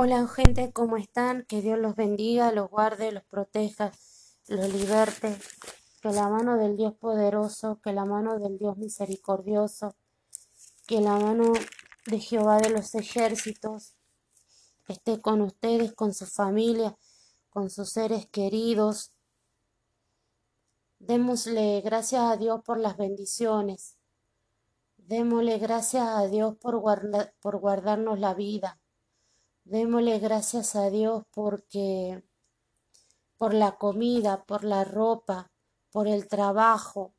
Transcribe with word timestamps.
Hola 0.00 0.28
gente, 0.28 0.72
¿cómo 0.72 0.96
están? 0.96 1.42
Que 1.42 1.60
Dios 1.60 1.76
los 1.76 1.96
bendiga, 1.96 2.52
los 2.52 2.70
guarde, 2.70 3.10
los 3.10 3.24
proteja, 3.24 3.90
los 4.46 4.72
liberte. 4.72 5.36
Que 6.00 6.10
la 6.10 6.28
mano 6.28 6.56
del 6.56 6.76
Dios 6.76 6.94
poderoso, 6.94 7.80
que 7.82 7.92
la 7.92 8.04
mano 8.04 8.38
del 8.38 8.58
Dios 8.58 8.78
misericordioso, 8.78 9.96
que 10.86 11.00
la 11.00 11.16
mano 11.16 11.52
de 12.06 12.20
Jehová 12.20 12.58
de 12.58 12.70
los 12.70 12.94
ejércitos 12.94 13.96
esté 14.86 15.20
con 15.20 15.40
ustedes, 15.40 15.94
con 15.94 16.14
su 16.14 16.26
familia, 16.26 16.96
con 17.50 17.68
sus 17.68 17.90
seres 17.90 18.26
queridos. 18.26 19.10
Démosle 21.00 21.80
gracias 21.80 22.22
a 22.22 22.36
Dios 22.36 22.62
por 22.64 22.78
las 22.78 22.96
bendiciones. 22.96 23.96
Démosle 24.96 25.58
gracias 25.58 26.06
a 26.06 26.28
Dios 26.28 26.56
por, 26.56 26.80
por 27.40 27.56
guardarnos 27.58 28.20
la 28.20 28.34
vida. 28.34 28.77
Démosle 29.70 30.18
gracias 30.18 30.74
a 30.76 30.88
Dios 30.88 31.24
porque 31.30 32.24
por 33.36 33.52
la 33.52 33.76
comida, 33.76 34.44
por 34.44 34.64
la 34.64 34.82
ropa, 34.82 35.52
por 35.92 36.08
el 36.08 36.26
trabajo. 36.26 37.12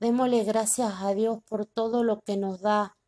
Démosle 0.00 0.42
gracias 0.42 0.94
a 1.02 1.14
Dios 1.14 1.38
por 1.48 1.64
todo 1.64 2.02
lo 2.02 2.20
que 2.22 2.36
nos 2.36 2.62
da, 2.62 2.98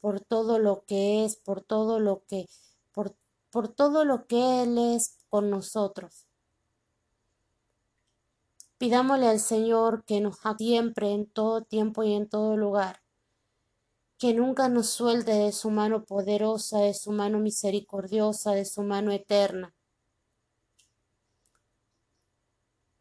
por 0.00 0.22
todo 0.22 0.58
lo 0.58 0.86
que 0.86 1.26
es, 1.26 1.36
por 1.36 1.60
todo 1.60 2.00
lo 2.00 2.24
que 2.26 2.46
por, 2.90 3.14
por 3.50 3.68
todo 3.68 4.06
lo 4.06 4.26
que 4.26 4.62
él 4.62 4.78
es 4.78 5.18
con 5.28 5.50
nosotros. 5.50 6.26
Pidámosle 8.78 9.28
al 9.28 9.40
Señor 9.40 10.06
que 10.06 10.22
nos 10.22 10.38
siempre 10.56 11.12
en 11.12 11.26
todo 11.26 11.60
tiempo 11.60 12.02
y 12.02 12.14
en 12.14 12.30
todo 12.30 12.56
lugar 12.56 13.03
que 14.24 14.32
nunca 14.32 14.70
nos 14.70 14.88
suelte 14.88 15.32
de 15.32 15.52
su 15.52 15.68
mano 15.68 16.06
poderosa, 16.06 16.78
de 16.78 16.94
su 16.94 17.12
mano 17.12 17.40
misericordiosa, 17.40 18.52
de 18.52 18.64
su 18.64 18.82
mano 18.82 19.12
eterna. 19.12 19.74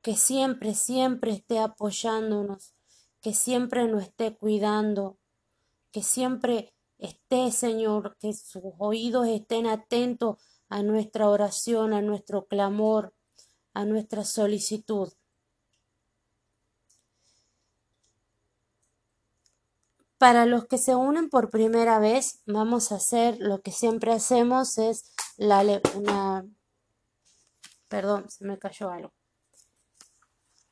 Que 0.02 0.18
siempre, 0.18 0.76
siempre 0.76 1.32
esté 1.32 1.60
apoyándonos, 1.60 2.74
que 3.22 3.34
siempre 3.34 3.88
nos 3.88 4.04
esté 4.04 4.36
cuidando, 4.36 5.18
que 5.94 6.04
siempre 6.04 6.74
esté, 6.98 7.54
Señor, 7.54 8.18
que 8.20 8.34
sus 8.34 8.74
oídos 8.78 9.26
estén 9.30 9.66
atentos 9.66 10.44
a 10.68 10.84
nuestra 10.84 11.30
oración, 11.30 11.94
a 11.94 12.02
nuestro 12.02 12.48
clamor, 12.48 13.14
a 13.74 13.86
nuestra 13.86 14.26
solicitud. 14.26 15.14
Para 20.24 20.46
los 20.46 20.68
que 20.68 20.78
se 20.78 20.96
unen 20.96 21.30
por 21.30 21.50
primera 21.50 22.00
vez, 22.00 22.40
vamos 22.46 22.94
a 22.94 22.96
hacer 22.96 23.36
lo 23.42 23.62
que 23.62 23.74
siempre 23.74 24.14
hacemos, 24.14 24.78
es 24.78 25.12
la 25.36 25.82
una 25.96 26.46
perdón, 27.90 28.30
se 28.30 28.46
me 28.46 28.58
cayó 28.58 28.90
algo. 28.90 29.12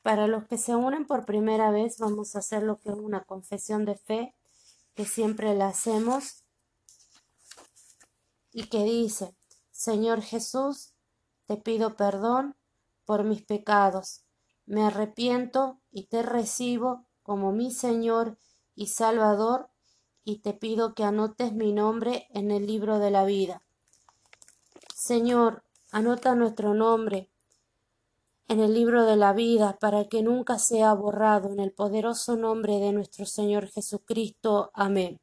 Para 0.00 0.26
los 0.26 0.46
que 0.46 0.56
se 0.56 0.74
unen 0.74 1.06
por 1.06 1.26
primera 1.26 1.70
vez, 1.70 1.98
vamos 1.98 2.34
a 2.34 2.38
hacer 2.38 2.62
lo 2.62 2.80
que 2.80 2.88
es 2.88 2.94
una 2.94 3.24
confesión 3.24 3.84
de 3.84 3.96
fe, 3.96 4.34
que 4.94 5.04
siempre 5.04 5.54
la 5.54 5.68
hacemos, 5.68 6.44
y 8.54 8.70
que 8.70 8.84
dice, 8.84 9.36
Señor 9.70 10.22
Jesús, 10.22 10.94
te 11.44 11.58
pido 11.58 11.94
perdón 11.94 12.56
por 13.04 13.22
mis 13.22 13.42
pecados, 13.42 14.24
me 14.64 14.82
arrepiento 14.82 15.78
y 15.90 16.06
te 16.06 16.22
recibo 16.22 17.04
como 17.22 17.52
mi 17.52 17.70
Señor 17.70 18.38
y 18.74 18.86
Salvador, 18.86 19.68
y 20.24 20.38
te 20.38 20.52
pido 20.52 20.94
que 20.94 21.04
anotes 21.04 21.52
mi 21.52 21.72
nombre 21.72 22.28
en 22.30 22.50
el 22.50 22.66
libro 22.66 22.98
de 22.98 23.10
la 23.10 23.24
vida. 23.24 23.62
Señor, 24.94 25.64
anota 25.90 26.34
nuestro 26.34 26.74
nombre 26.74 27.28
en 28.48 28.60
el 28.60 28.74
libro 28.74 29.04
de 29.04 29.16
la 29.16 29.32
vida 29.32 29.78
para 29.78 30.08
que 30.08 30.22
nunca 30.22 30.58
sea 30.58 30.94
borrado 30.94 31.50
en 31.50 31.58
el 31.58 31.72
poderoso 31.72 32.36
nombre 32.36 32.78
de 32.78 32.92
nuestro 32.92 33.26
Señor 33.26 33.68
Jesucristo. 33.68 34.70
Amén. 34.74 35.20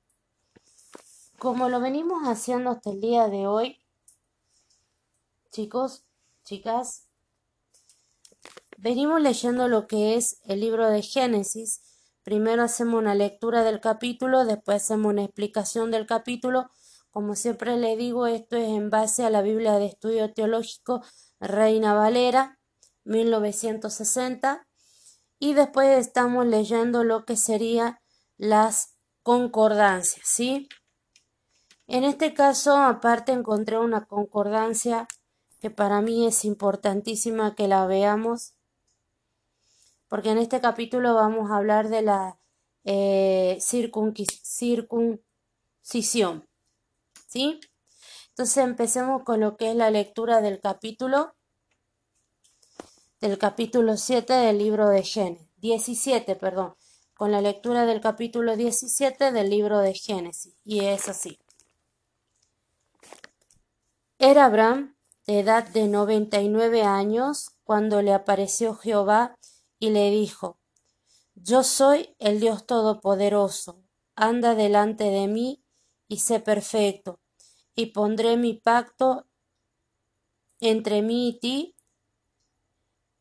Como 1.38 1.70
lo 1.70 1.80
venimos 1.80 2.24
haciendo 2.28 2.72
hasta 2.72 2.90
el 2.90 3.00
día 3.00 3.28
de 3.28 3.48
hoy, 3.48 3.78
chicos, 5.52 6.04
chicas, 6.44 7.08
venimos 8.78 9.22
leyendo 9.22 9.68
lo 9.68 9.88
que 9.88 10.16
es 10.16 10.42
el 10.44 10.60
libro 10.60 10.90
de 10.90 11.02
Génesis 11.02 11.89
Primero 12.30 12.62
hacemos 12.62 13.02
una 13.02 13.16
lectura 13.16 13.64
del 13.64 13.82
capítulo, 13.82 14.46
después 14.46 14.84
hacemos 14.84 15.14
una 15.14 15.24
explicación 15.24 15.90
del 15.90 16.06
capítulo. 16.06 16.70
Como 17.10 17.34
siempre 17.34 17.76
le 17.76 17.98
digo, 17.98 18.28
esto 18.28 18.56
es 18.56 18.68
en 18.68 18.92
base 18.92 19.26
a 19.26 19.32
la 19.32 19.42
Biblia 19.42 19.80
de 19.80 19.88
Estudio 19.88 20.32
Teológico 20.32 21.02
Reina 21.40 21.96
Valera, 21.96 22.60
1960. 23.04 24.68
Y 25.40 25.56
después 25.56 25.98
estamos 25.98 26.46
leyendo 26.46 27.04
lo 27.04 27.26
que 27.26 27.36
serían 27.36 27.98
las 28.38 28.94
concordancias, 29.24 30.28
¿sí? 30.28 30.70
En 31.88 32.04
este 32.04 32.36
caso, 32.36 32.78
aparte, 32.78 33.32
encontré 33.32 33.80
una 33.80 34.06
concordancia 34.06 35.08
que 35.60 35.72
para 35.72 36.00
mí 36.04 36.28
es 36.28 36.46
importantísima 36.46 37.56
que 37.56 37.68
la 37.68 37.88
veamos 37.88 38.54
porque 40.10 40.32
en 40.32 40.40
este 40.40 40.60
capítulo 40.60 41.14
vamos 41.14 41.50
a 41.50 41.58
hablar 41.58 41.88
de 41.88 42.02
la 42.02 42.40
eh, 42.84 43.58
circuncisión. 43.62 45.24
¿Sí? 47.28 47.60
Entonces 48.30 48.58
empecemos 48.64 49.24
con 49.24 49.40
lo 49.40 49.56
que 49.56 49.70
es 49.70 49.76
la 49.76 49.92
lectura 49.92 50.42
del 50.42 50.60
capítulo, 50.60 51.36
del 53.22 53.38
capítulo 53.38 53.98
7 53.98 54.34
del 54.34 54.58
libro 54.58 54.90
de 54.90 55.04
Génesis, 55.04 55.48
17, 55.58 56.36
perdón, 56.36 56.76
con 57.14 57.32
la 57.32 57.42
lectura 57.42 57.86
del 57.86 58.02
capítulo 58.02 58.56
17 58.56 59.32
del 59.32 59.50
libro 59.50 59.80
de 59.80 59.94
Génesis, 59.94 60.56
y 60.64 60.86
es 60.86 61.08
así. 61.10 61.38
Era 64.18 64.46
Abraham 64.46 64.96
de 65.28 65.42
edad 65.42 65.68
de 65.68 65.88
99 65.88 66.84
años 66.84 67.52
cuando 67.64 68.02
le 68.02 68.14
apareció 68.14 68.74
Jehová 68.74 69.36
y 69.80 69.90
le 69.90 70.12
dijo 70.12 70.60
Yo 71.36 71.64
soy 71.64 72.16
el 72.20 72.40
Dios 72.40 72.66
Todopoderoso, 72.66 73.82
anda 74.16 74.54
delante 74.54 75.06
de 75.06 75.28
mí 75.28 75.64
y 76.08 76.20
sé 76.20 76.40
perfecto, 76.40 77.20
y 77.74 77.88
pondré 77.88 78.36
mi 78.36 78.54
pacto 78.54 79.26
entre 80.60 81.02
mí 81.02 81.30
y 81.30 81.40
ti, 81.40 81.76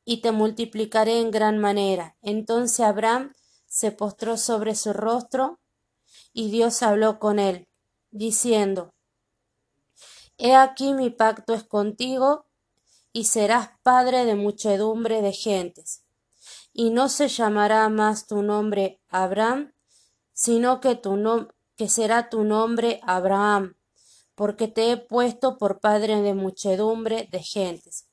y 0.05 0.21
te 0.21 0.33
multiplicaré 0.33 1.21
en 1.21 1.31
gran 1.31 1.59
manera. 1.59 2.17
Entonces 2.23 2.81
Abraham 2.81 3.35
se 3.67 3.93
postró 3.93 4.37
sobre 4.37 4.75
su 4.75 4.93
rostro, 4.93 5.61
y 6.33 6.51
Dios 6.51 6.83
habló 6.83 7.19
con 7.19 7.39
él, 7.39 7.69
diciendo 8.11 8.95
He 10.39 10.55
aquí 10.55 10.95
mi 10.95 11.11
pacto 11.11 11.55
es 11.55 11.63
contigo, 11.63 12.47
y 13.13 13.25
serás 13.25 13.71
padre 13.83 14.25
de 14.25 14.35
muchedumbre 14.35 15.23
de 15.23 15.33
gentes 15.33 16.08
y 16.81 16.91
no 16.91 17.09
se 17.09 17.27
llamará 17.27 17.89
más 17.89 18.29
tu 18.29 18.41
nombre 18.41 19.01
Abraham, 19.09 19.73
sino 20.33 20.81
que, 20.81 20.95
tu 20.95 21.49
que 21.75 21.89
será 21.89 22.29
tu 22.29 22.45
nombre 22.45 23.01
Abraham, 23.03 23.77
porque 24.37 24.69
te 24.69 24.93
he 24.93 24.97
puesto 24.97 25.59
por 25.59 25.81
padre 25.81 26.23
de 26.23 26.35
muchedumbre 26.35 27.29
de 27.33 27.43
gentes. 27.43 28.09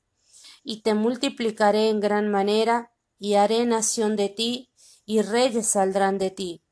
Y 0.64 0.82
te 0.82 0.96
multiplicaré 0.96 1.90
en 1.90 2.00
gran 2.00 2.32
manera, 2.32 2.92
y 3.20 3.36
haré 3.36 3.68
nación 3.68 4.16
de 4.16 4.30
ti, 4.30 4.72
y 5.06 5.22
reyes 5.22 5.68
saldrán 5.68 6.18
de 6.18 6.32
ti. 6.32 6.64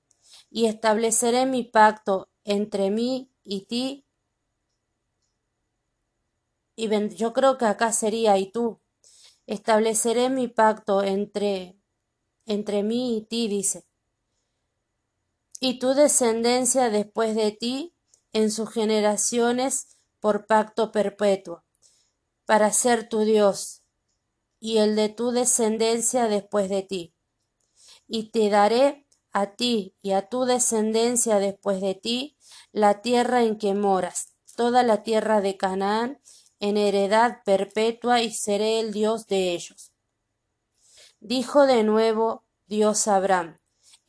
Y 0.49 0.65
estableceré 0.65 1.45
mi 1.45 1.63
pacto 1.63 2.31
entre 2.43 2.89
mí 2.89 3.31
y 3.43 3.67
ti. 3.67 4.07
Y 6.75 6.89
yo 7.09 7.33
creo 7.33 7.59
que 7.59 7.65
acá 7.65 7.93
sería 7.93 8.39
y 8.39 8.51
tú. 8.51 8.81
Estableceré 9.45 10.31
mi 10.31 10.47
pacto 10.47 11.03
entre 11.03 11.82
entre 12.45 12.83
mí 12.83 13.17
y 13.17 13.21
ti, 13.21 13.47
dice. 13.47 13.85
Y 15.59 15.79
tu 15.79 15.93
descendencia 15.93 16.89
después 16.89 17.35
de 17.35 17.51
ti 17.51 17.93
en 18.33 18.51
sus 18.51 18.69
generaciones 18.69 19.97
por 20.19 20.45
pacto 20.45 20.91
perpetuo, 20.91 21.63
para 22.45 22.71
ser 22.71 23.07
tu 23.07 23.21
Dios, 23.21 23.81
y 24.59 24.77
el 24.77 24.95
de 24.95 25.09
tu 25.09 25.31
descendencia 25.31 26.27
después 26.27 26.69
de 26.69 26.83
ti. 26.83 27.13
Y 28.07 28.31
te 28.31 28.49
daré 28.49 29.05
a 29.31 29.55
ti 29.55 29.95
y 30.01 30.11
a 30.11 30.27
tu 30.27 30.45
descendencia 30.45 31.39
después 31.39 31.81
de 31.81 31.95
ti 31.95 32.37
la 32.71 33.01
tierra 33.01 33.43
en 33.43 33.57
que 33.57 33.73
moras, 33.73 34.35
toda 34.55 34.83
la 34.83 35.03
tierra 35.03 35.41
de 35.41 35.57
Canaán, 35.57 36.19
en 36.59 36.77
heredad 36.77 37.43
perpetua, 37.43 38.21
y 38.21 38.31
seré 38.31 38.79
el 38.79 38.93
Dios 38.93 39.27
de 39.27 39.53
ellos. 39.53 39.92
Dijo 41.25 41.65
de 41.67 41.85
nuevo 41.85 42.43
Dios 42.67 43.07
Abraham, 43.07 43.57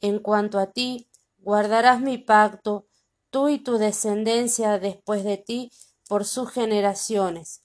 en 0.01 0.19
cuanto 0.19 0.59
a 0.59 0.73
ti, 0.73 1.09
guardarás 1.39 2.01
mi 2.01 2.19
pacto, 2.19 2.89
tú 3.31 3.49
y 3.49 3.61
tu 3.61 3.79
descendencia 3.79 4.81
después 4.81 5.23
de 5.23 5.37
ti 5.37 5.71
por 6.09 6.25
sus 6.25 6.51
generaciones. 6.51 7.63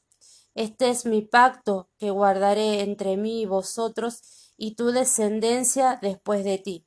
Este 0.53 0.91
es 0.91 1.07
mi 1.07 1.23
pacto 1.23 1.89
que 1.97 2.11
guardaré 2.11 2.81
entre 2.81 3.17
mí 3.17 3.41
y 3.41 3.45
vosotros 3.47 4.53
y 4.55 4.75
tu 4.75 4.91
descendencia 4.91 5.97
después 5.99 6.43
de 6.43 6.59
ti. 6.59 6.85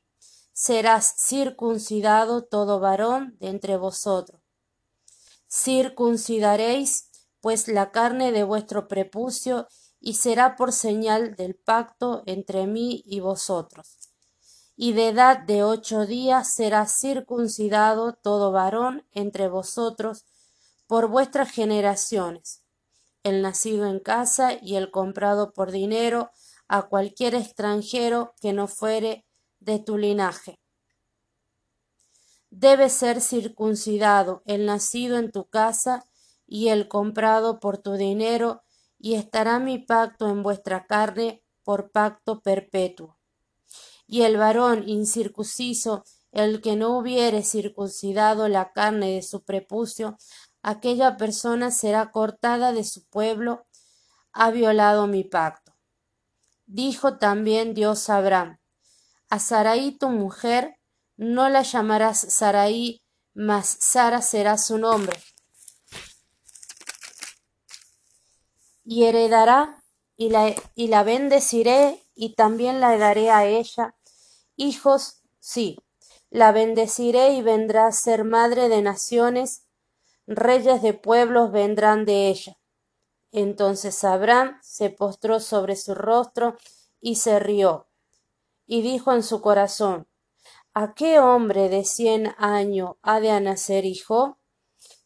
Serás 0.53 1.17
circuncidado 1.19 2.45
todo 2.45 2.79
varón 2.79 3.37
de 3.41 3.49
entre 3.49 3.77
vosotros. 3.77 4.41
Circuncidaréis 5.51 7.11
pues 7.41 7.67
la 7.67 7.91
carne 7.91 8.31
de 8.31 8.45
vuestro 8.45 8.87
prepucio 8.87 9.67
y 10.05 10.15
será 10.15 10.57
por 10.57 10.73
señal 10.73 11.37
del 11.37 11.55
pacto 11.55 12.25
entre 12.27 12.67
mí 12.67 13.05
y 13.07 13.21
vosotros. 13.21 13.99
Y 14.75 14.95
de 14.95 15.09
edad 15.09 15.39
de 15.39 15.63
ocho 15.63 16.07
días 16.07 16.53
será 16.53 16.87
circuncidado 16.87 18.13
todo 18.13 18.51
varón 18.51 19.07
entre 19.13 19.49
vosotros 19.49 20.25
por 20.89 21.07
vuestras 21.07 21.53
generaciones, 21.53 22.63
el 23.23 23.43
nacido 23.43 23.87
en 23.87 24.01
casa 24.01 24.55
y 24.61 24.75
el 24.75 24.91
comprado 24.91 25.53
por 25.53 25.71
dinero 25.71 26.33
a 26.67 26.83
cualquier 26.89 27.37
extranjero 27.37 28.35
que 28.41 28.53
no 28.53 28.67
fuere 28.67 29.25
de 29.61 29.79
tu 29.79 29.99
linaje. 29.99 30.59
Debe 32.51 32.91
ser 32.91 33.21
circuncidado 33.21 34.43
el 34.47 34.67
nacido 34.67 35.17
en 35.19 35.31
tu 35.31 35.49
casa 35.49 36.05
y 36.45 36.69
el 36.69 36.89
comprado 36.89 37.61
por 37.61 37.79
tu 37.79 37.93
dinero, 37.93 38.65
y 39.03 39.17
estará 39.17 39.59
mi 39.59 39.79
pacto 39.79 40.29
en 40.29 40.45
vuestra 40.45 40.87
carne 40.87 41.43
por 41.65 41.91
pacto 41.91 42.41
perpetuo. 42.41 43.19
Y 44.07 44.23
el 44.23 44.37
varón 44.37 44.89
incircunciso, 44.89 46.05
el 46.31 46.63
que 46.63 46.77
no 46.77 46.97
hubiere 46.97 47.43
circuncidado 47.43 48.49
la 48.49 48.73
carne 48.73 49.15
de 49.15 49.23
su 49.23 49.43
prepucio, 49.43 50.17
aquella 50.63 51.17
persona 51.17 51.73
será 51.73 52.13
cortada 52.13 52.73
de 52.73 52.85
su 52.85 53.05
pueblo, 53.09 53.67
ha 54.33 54.53
violado 54.53 55.09
mi 55.09 55.25
pacto. 55.25 55.75
Dijo 56.67 57.19
también 57.19 57.75
Dios 57.75 58.09
a 58.09 58.19
Abraham, 58.19 58.61
a 59.29 59.41
Sarai 59.41 59.99
tu 59.99 60.11
mujer 60.11 60.77
no 61.17 61.49
la 61.49 61.63
llamarás 61.63 62.21
Sarai, 62.21 63.03
mas 63.35 63.67
Sara 63.81 64.23
será 64.23 64.59
su 64.59 64.79
nombre. 64.79 65.19
Y 68.85 69.05
heredará 69.05 69.83
y 70.17 70.31
la, 70.31 70.55
y 70.75 70.89
la 70.89 71.03
bendeciré 71.03 72.03
y 72.15 72.35
también 72.35 72.81
la 72.81 72.97
daré 72.99 73.31
a 73.31 73.47
ella. 73.47 73.95
Hijos, 74.57 75.23
sí, 75.41 75.79
la 76.31 76.53
bendeciré 76.53 77.33
y 77.33 77.43
vendrá 77.43 77.87
a 77.87 77.93
ser 77.93 78.25
madre 78.25 78.69
de 78.69 78.83
naciones 78.83 79.67
reyes 80.27 80.83
de 80.83 80.95
pueblos 80.95 81.53
vendrán 81.53 82.05
de 82.05 82.29
ella. 82.29 82.59
Entonces 83.33 84.05
Abraham 84.05 84.59
se 84.63 84.91
postró 84.91 85.41
sobre 85.41 85.77
su 85.77 85.95
rostro 85.95 86.57
y 87.01 87.17
se 87.17 87.39
rió, 87.39 87.89
y 88.67 88.83
dijo 88.83 89.13
en 89.13 89.23
su 89.23 89.41
corazón, 89.41 90.07
¿A 90.75 90.95
qué 90.95 91.19
hombre 91.19 91.69
de 91.69 91.85
cien 91.85 92.35
años 92.39 92.97
ha 93.03 93.21
de 93.21 93.39
nacer 93.41 93.85
hijo? 93.85 94.39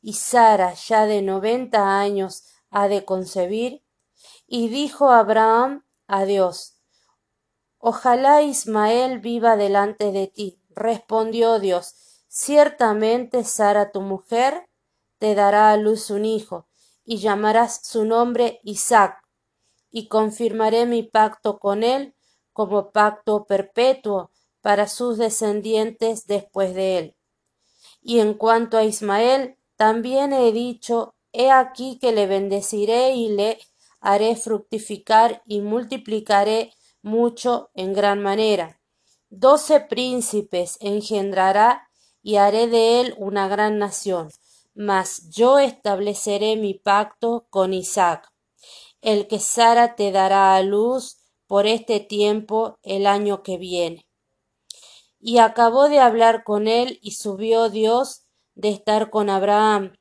¿Y 0.00 0.12
Sara 0.12 0.74
ya 0.74 1.06
de 1.06 1.22
noventa 1.22 1.98
años 1.98 2.44
ha 2.70 2.88
de 2.88 3.04
concebir? 3.04 3.82
Y 4.46 4.68
dijo 4.68 5.10
Abraham 5.10 5.84
a 6.06 6.24
Dios, 6.24 6.76
Ojalá 7.78 8.42
Ismael 8.42 9.20
viva 9.20 9.56
delante 9.56 10.12
de 10.12 10.26
ti. 10.26 10.60
Respondió 10.70 11.58
Dios, 11.58 11.94
Ciertamente 12.28 13.44
Sara 13.44 13.92
tu 13.92 14.00
mujer 14.00 14.68
te 15.18 15.34
dará 15.34 15.70
a 15.70 15.76
luz 15.76 16.10
un 16.10 16.24
hijo, 16.24 16.68
y 17.04 17.18
llamarás 17.18 17.80
su 17.86 18.04
nombre 18.04 18.60
Isaac, 18.62 19.22
y 19.90 20.08
confirmaré 20.08 20.84
mi 20.84 21.02
pacto 21.02 21.58
con 21.58 21.82
él 21.82 22.14
como 22.52 22.90
pacto 22.90 23.46
perpetuo 23.46 24.30
para 24.60 24.88
sus 24.88 25.18
descendientes 25.18 26.26
después 26.26 26.74
de 26.74 26.98
él. 26.98 27.16
Y 28.02 28.20
en 28.20 28.34
cuanto 28.34 28.76
a 28.76 28.84
Ismael, 28.84 29.58
también 29.76 30.32
he 30.32 30.52
dicho, 30.52 31.15
he 31.36 31.50
aquí 31.50 31.98
que 31.98 32.12
le 32.12 32.26
bendeciré 32.26 33.14
y 33.14 33.28
le 33.28 33.58
haré 34.00 34.36
fructificar 34.36 35.42
y 35.46 35.60
multiplicaré 35.60 36.72
mucho 37.02 37.70
en 37.74 37.92
gran 37.92 38.22
manera. 38.22 38.80
Doce 39.28 39.80
príncipes 39.80 40.78
engendrará 40.80 41.88
y 42.22 42.36
haré 42.36 42.66
de 42.66 43.00
él 43.00 43.14
una 43.18 43.48
gran 43.48 43.78
nación 43.78 44.30
mas 44.76 45.30
yo 45.30 45.58
estableceré 45.58 46.54
mi 46.56 46.74
pacto 46.74 47.46
con 47.48 47.72
Isaac, 47.72 48.30
el 49.00 49.26
que 49.26 49.38
Sara 49.38 49.96
te 49.96 50.12
dará 50.12 50.54
a 50.54 50.62
luz 50.62 51.16
por 51.46 51.66
este 51.66 51.98
tiempo 51.98 52.78
el 52.82 53.06
año 53.06 53.42
que 53.42 53.56
viene. 53.56 54.06
Y 55.18 55.38
acabó 55.38 55.88
de 55.88 55.98
hablar 55.98 56.44
con 56.44 56.68
él 56.68 56.98
y 57.00 57.12
subió 57.12 57.70
Dios 57.70 58.26
de 58.54 58.68
estar 58.68 59.08
con 59.08 59.30
Abraham. 59.30 59.94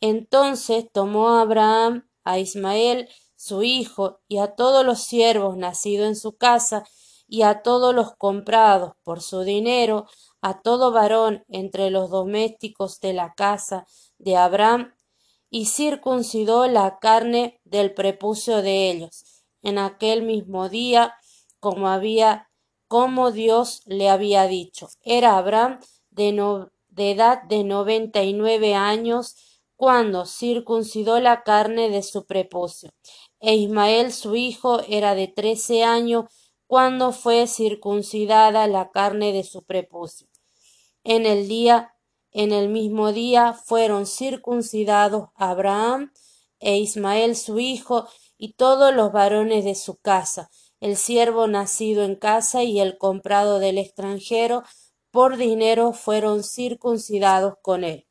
Entonces 0.00 0.86
tomó 0.92 1.30
Abraham 1.30 2.08
a 2.24 2.38
Ismael, 2.38 3.08
su 3.36 3.62
hijo, 3.62 4.20
y 4.28 4.38
a 4.38 4.54
todos 4.54 4.84
los 4.84 5.00
siervos 5.00 5.56
nacidos 5.56 6.08
en 6.08 6.16
su 6.16 6.36
casa, 6.36 6.84
y 7.26 7.42
a 7.42 7.62
todos 7.62 7.94
los 7.94 8.16
comprados 8.16 8.92
por 9.04 9.20
su 9.20 9.42
dinero, 9.42 10.06
a 10.40 10.60
todo 10.62 10.92
varón 10.92 11.44
entre 11.48 11.90
los 11.90 12.10
domésticos 12.10 13.00
de 13.00 13.12
la 13.12 13.34
casa 13.34 13.86
de 14.18 14.36
Abraham, 14.36 14.94
y 15.50 15.66
circuncidó 15.66 16.66
la 16.66 16.98
carne 16.98 17.60
del 17.64 17.94
prepucio 17.94 18.62
de 18.62 18.90
ellos, 18.90 19.42
en 19.62 19.78
aquel 19.78 20.22
mismo 20.22 20.68
día, 20.68 21.14
como 21.60 21.88
había, 21.88 22.48
como 22.86 23.30
Dios 23.30 23.82
le 23.86 24.08
había 24.08 24.46
dicho. 24.46 24.88
Era 25.02 25.36
Abraham 25.36 25.80
de, 26.10 26.68
de 26.88 27.10
edad 27.10 27.42
de 27.44 27.64
noventa 27.64 28.22
y 28.22 28.32
nueve 28.32 28.74
años, 28.74 29.36
cuando 29.78 30.26
circuncidó 30.26 31.20
la 31.20 31.44
carne 31.44 31.88
de 31.88 32.02
su 32.02 32.26
prepucio. 32.26 32.90
E 33.38 33.54
Ismael 33.54 34.12
su 34.12 34.34
hijo 34.34 34.80
era 34.88 35.14
de 35.14 35.28
trece 35.28 35.84
años, 35.84 36.24
cuando 36.66 37.12
fue 37.12 37.46
circuncidada 37.46 38.66
la 38.66 38.90
carne 38.90 39.32
de 39.32 39.44
su 39.44 39.62
prepucio. 39.62 40.26
En 41.04 41.26
el 41.26 41.46
día 41.46 41.94
en 42.32 42.50
el 42.50 42.68
mismo 42.70 43.12
día 43.12 43.52
fueron 43.52 44.06
circuncidados 44.06 45.28
Abraham 45.36 46.12
e 46.58 46.78
Ismael 46.78 47.36
su 47.36 47.60
hijo 47.60 48.08
y 48.36 48.54
todos 48.54 48.92
los 48.92 49.12
varones 49.12 49.64
de 49.64 49.76
su 49.76 49.94
casa, 49.96 50.50
el 50.80 50.96
siervo 50.96 51.46
nacido 51.46 52.02
en 52.02 52.16
casa 52.16 52.64
y 52.64 52.80
el 52.80 52.98
comprado 52.98 53.60
del 53.60 53.78
extranjero 53.78 54.64
por 55.12 55.36
dinero 55.36 55.92
fueron 55.92 56.42
circuncidados 56.42 57.54
con 57.62 57.84
él. 57.84 58.07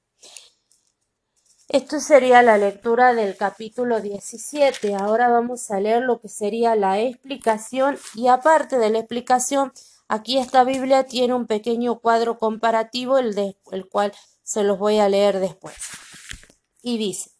Esto 1.69 1.99
sería 1.99 2.41
la 2.41 2.57
lectura 2.57 3.13
del 3.13 3.35
capítulo 3.35 3.99
17. 4.01 4.95
Ahora 4.95 5.27
vamos 5.27 5.69
a 5.71 5.79
leer 5.79 6.03
lo 6.03 6.19
que 6.21 6.29
sería 6.29 6.75
la 6.75 6.99
explicación 6.99 7.97
y 8.15 8.27
aparte 8.27 8.77
de 8.77 8.89
la 8.89 8.99
explicación 8.99 9.73
Aquí 10.09 10.37
esta 10.37 10.63
Biblia 10.63 11.05
tiene 11.05 11.33
un 11.33 11.47
pequeño 11.47 11.99
cuadro 11.99 12.37
comparativo, 12.37 13.17
el, 13.17 13.35
de, 13.35 13.57
el 13.71 13.89
cual 13.89 14.13
se 14.41 14.63
los 14.63 14.79
voy 14.79 14.99
a 14.99 15.09
leer 15.09 15.39
después. 15.39 15.75
Y 16.81 16.97
dice, 16.97 17.31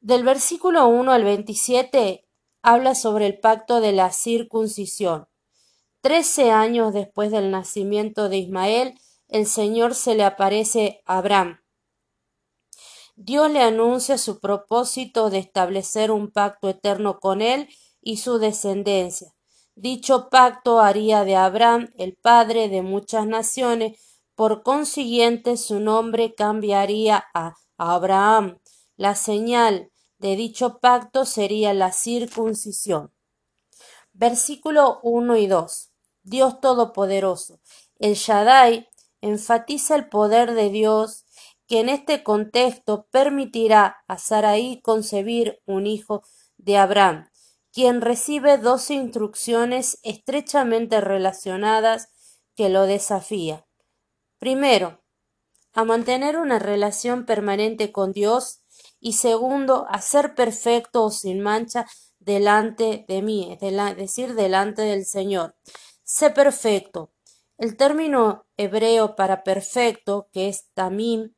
del 0.00 0.22
versículo 0.22 0.86
1 0.86 1.10
al 1.10 1.24
27 1.24 2.28
habla 2.62 2.94
sobre 2.94 3.26
el 3.26 3.40
pacto 3.40 3.80
de 3.80 3.90
la 3.90 4.12
circuncisión. 4.12 5.26
Trece 6.00 6.52
años 6.52 6.94
después 6.94 7.32
del 7.32 7.50
nacimiento 7.50 8.28
de 8.28 8.38
Ismael, 8.38 8.98
el 9.26 9.46
Señor 9.46 9.96
se 9.96 10.14
le 10.14 10.24
aparece 10.24 11.02
a 11.06 11.18
Abraham. 11.18 11.61
Dios 13.14 13.50
le 13.50 13.62
anuncia 13.62 14.16
su 14.16 14.40
propósito 14.40 15.30
de 15.30 15.38
establecer 15.38 16.10
un 16.10 16.30
pacto 16.30 16.68
eterno 16.68 17.20
con 17.20 17.42
él 17.42 17.68
y 18.00 18.16
su 18.16 18.38
descendencia. 18.38 19.34
Dicho 19.74 20.28
pacto 20.30 20.80
haría 20.80 21.24
de 21.24 21.36
Abraham 21.36 21.92
el 21.96 22.16
padre 22.16 22.68
de 22.68 22.82
muchas 22.82 23.26
naciones, 23.26 23.98
por 24.34 24.62
consiguiente 24.62 25.56
su 25.56 25.80
nombre 25.80 26.34
cambiaría 26.34 27.24
a 27.34 27.54
Abraham. 27.76 28.58
La 28.96 29.14
señal 29.14 29.90
de 30.18 30.36
dicho 30.36 30.78
pacto 30.78 31.24
sería 31.24 31.74
la 31.74 31.92
circuncisión. 31.92 33.12
Versículo 34.12 35.00
1 35.02 35.36
y 35.36 35.46
2. 35.46 35.90
Dios 36.22 36.60
Todopoderoso. 36.60 37.60
El 37.98 38.14
Shaddai 38.14 38.88
enfatiza 39.20 39.96
el 39.96 40.08
poder 40.08 40.54
de 40.54 40.70
Dios 40.70 41.21
que 41.72 41.80
en 41.80 41.88
este 41.88 42.22
contexto 42.22 43.08
permitirá 43.10 44.04
a 44.06 44.18
Sarai 44.18 44.82
concebir 44.82 45.62
un 45.64 45.86
hijo 45.86 46.22
de 46.58 46.76
Abraham 46.76 47.30
quien 47.72 48.02
recibe 48.02 48.58
dos 48.58 48.90
instrucciones 48.90 49.98
estrechamente 50.02 51.00
relacionadas 51.00 52.10
que 52.54 52.68
lo 52.68 52.82
desafían. 52.82 53.64
Primero, 54.38 55.02
a 55.72 55.84
mantener 55.84 56.36
una 56.36 56.58
relación 56.58 57.24
permanente 57.24 57.90
con 57.90 58.12
Dios 58.12 58.60
y 59.00 59.14
segundo, 59.14 59.86
a 59.88 60.02
ser 60.02 60.34
perfecto 60.34 61.04
o 61.04 61.10
sin 61.10 61.40
mancha 61.40 61.86
delante 62.18 63.06
de 63.08 63.22
mí, 63.22 63.50
es 63.50 63.96
decir, 63.96 64.34
delante 64.34 64.82
del 64.82 65.06
Señor. 65.06 65.56
Sé 66.04 66.28
perfecto. 66.28 67.14
El 67.56 67.78
término 67.78 68.44
hebreo 68.58 69.16
para 69.16 69.42
perfecto, 69.42 70.28
que 70.34 70.50
es 70.50 70.68
tamim, 70.74 71.32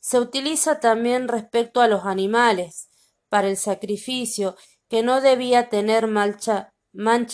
se 0.00 0.18
utiliza 0.18 0.80
también 0.80 1.28
respecto 1.28 1.80
a 1.80 1.88
los 1.88 2.04
animales, 2.04 2.88
para 3.28 3.48
el 3.48 3.56
sacrificio, 3.56 4.56
que 4.88 5.02
no 5.02 5.20
debía 5.20 5.68
tener 5.68 6.06
mancha, 6.06 6.72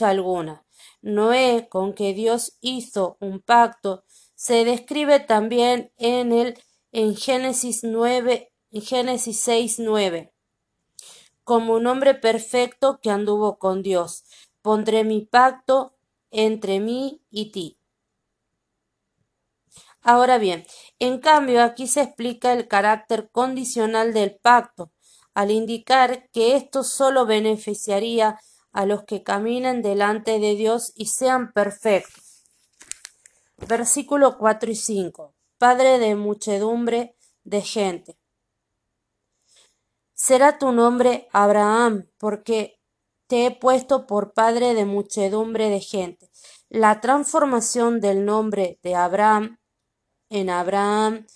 alguna. 0.09 0.64
Noé, 1.00 1.69
con 1.71 1.95
que 1.95 2.12
Dios 2.12 2.59
hizo 2.61 3.16
un 3.21 3.40
pacto, 3.40 4.05
se 4.35 4.64
describe 4.64 5.21
también 5.21 5.93
en 5.97 6.33
el 6.33 6.59
en 6.93 7.14
Génesis 7.16 7.83
9, 7.83 8.52
en 8.71 8.83
Génesis 8.83 9.40
6, 9.40 9.81
9, 9.81 10.33
como 11.45 11.75
un 11.75 11.87
hombre 11.87 12.14
perfecto 12.14 13.00
que 13.02 13.11
anduvo 13.11 13.59
con 13.59 13.83
Dios. 13.83 14.25
Pondré 14.62 15.05
mi 15.05 15.21
pacto 15.21 15.95
entre 16.31 16.81
mí 16.81 17.23
y 17.31 17.52
ti. 17.52 17.75
Ahora 20.06 20.38
bien, 20.38 20.64
en 21.00 21.18
cambio 21.18 21.64
aquí 21.64 21.88
se 21.88 22.00
explica 22.00 22.52
el 22.52 22.68
carácter 22.68 23.28
condicional 23.32 24.14
del 24.14 24.36
pacto, 24.36 24.92
al 25.34 25.50
indicar 25.50 26.30
que 26.30 26.54
esto 26.54 26.84
solo 26.84 27.26
beneficiaría 27.26 28.38
a 28.70 28.86
los 28.86 29.02
que 29.02 29.25
caminen 29.25 29.82
delante 29.82 30.38
de 30.38 30.54
Dios 30.54 30.92
y 30.94 31.06
sean 31.06 31.52
perfectos. 31.52 32.44
Versículo 33.66 34.38
4 34.38 34.70
y 34.70 34.76
5. 34.76 35.34
Padre 35.58 35.98
de 35.98 36.14
muchedumbre 36.14 37.16
de 37.42 37.62
gente. 37.62 38.16
Será 40.14 40.56
tu 40.56 40.70
nombre 40.70 41.26
Abraham, 41.32 42.06
porque 42.16 42.78
te 43.26 43.46
he 43.46 43.50
puesto 43.50 44.06
por 44.06 44.34
padre 44.34 44.75
de 44.75 44.84
muchedumbre 44.84 45.68
de 45.68 45.80
gente. 45.80 46.30
La 46.68 47.00
transformación 47.00 48.00
del 48.00 48.25
nombre 48.25 48.78
de 48.84 48.94
Abraham 48.94 49.58
en 50.28 50.50
Abraham 50.50 51.26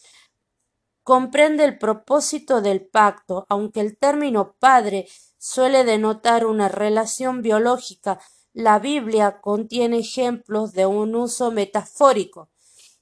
comprende 1.02 1.64
el 1.64 1.78
propósito 1.78 2.61
del 2.61 2.87
pacto, 2.87 3.47
aunque 3.49 3.80
el 3.80 3.99
término 3.99 4.54
padre 4.59 5.09
suele 5.38 5.85
denotar 5.85 6.47
una 6.47 6.68
relación 6.68 7.42
biológica, 7.42 8.20
la 8.52 8.78
Biblia 8.78 9.40
contiene 9.40 9.99
ejemplos 9.99 10.73
de 10.73 10.87
un 10.87 11.14
uso 11.14 11.50
metafórico. 11.50 12.50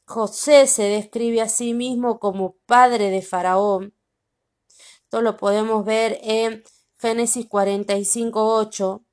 José 0.07 0.67
se 0.67 0.85
describe 0.85 1.43
a 1.43 1.49
sí 1.49 1.75
mismo 1.75 2.19
como 2.19 2.57
padre 2.67 3.11
de 3.11 3.21
Faraón. 3.21 3.95
Esto 5.03 5.21
lo 5.21 5.37
podemos 5.37 5.85
ver 5.85 6.19
en 6.23 6.65
Génesis 6.99 7.47
45, 7.47 8.55
8. 8.57 9.05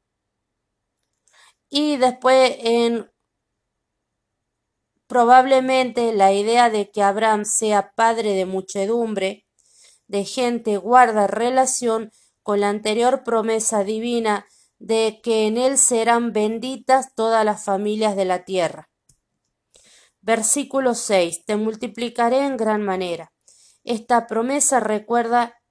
Y 1.70 1.98
después 1.98 2.56
en 2.60 3.12
Probablemente 5.08 6.14
la 6.14 6.34
idea 6.34 6.70
de 6.70 6.90
que 6.90 7.04
Abraham 7.04 7.46
sea 7.46 7.92
padre 7.96 8.34
de 8.34 8.46
muchedumbre 8.46 9.46
de 10.08 10.24
gente 10.26 10.78
guarda 10.78 11.28
relación 11.28 12.12
con 12.44 12.62
la 12.62 12.70
anterior 12.70 13.24
promesa 13.24 13.84
divina 13.84 14.46
de 14.78 15.20
que 15.24 15.48
en 15.48 15.58
él 15.58 15.78
serán 15.78 16.34
benditas 16.34 17.14
todas 17.16 17.46
las 17.46 17.64
familias 17.64 18.16
de 18.16 18.26
la 18.26 18.46
tierra. 18.46 18.90
Versículo 20.22 20.96
6. 20.96 21.46
Te 21.46 21.56
multiplicaré 21.56 22.46
en 22.46 22.58
gran 22.58 22.84
manera. 22.84 23.32
Esta 23.84 24.28
promesa 24.28 24.80
recuerda 24.80 25.62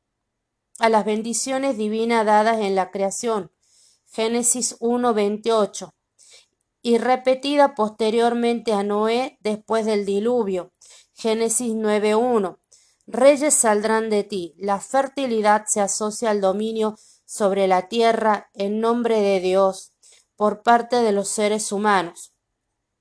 a 0.78 0.88
las 0.88 1.04
bendiciones 1.04 1.76
divinas 1.76 2.24
dadas 2.24 2.58
en 2.58 2.74
la 2.74 2.90
creación. 2.90 3.52
Génesis 4.06 4.78
1.28 4.78 5.92
y 6.84 6.98
repetida 6.98 7.74
posteriormente 7.74 8.74
a 8.74 8.82
Noé 8.82 9.38
después 9.40 9.86
del 9.86 10.04
diluvio. 10.04 10.74
Génesis 11.14 11.72
9.1. 11.72 12.58
Reyes 13.06 13.54
saldrán 13.54 14.10
de 14.10 14.22
ti. 14.22 14.54
La 14.58 14.78
fertilidad 14.80 15.64
se 15.66 15.80
asocia 15.80 16.28
al 16.28 16.42
dominio 16.42 16.98
sobre 17.24 17.68
la 17.68 17.88
tierra 17.88 18.50
en 18.52 18.80
nombre 18.80 19.18
de 19.20 19.40
Dios 19.40 19.92
por 20.36 20.62
parte 20.62 20.96
de 20.96 21.12
los 21.12 21.28
seres 21.28 21.72
humanos. 21.72 22.34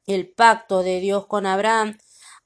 El 0.06 0.32
pacto 0.32 0.82
de 0.82 1.02
Dios 1.02 1.28
con 1.28 1.46
Abraham 1.46 1.98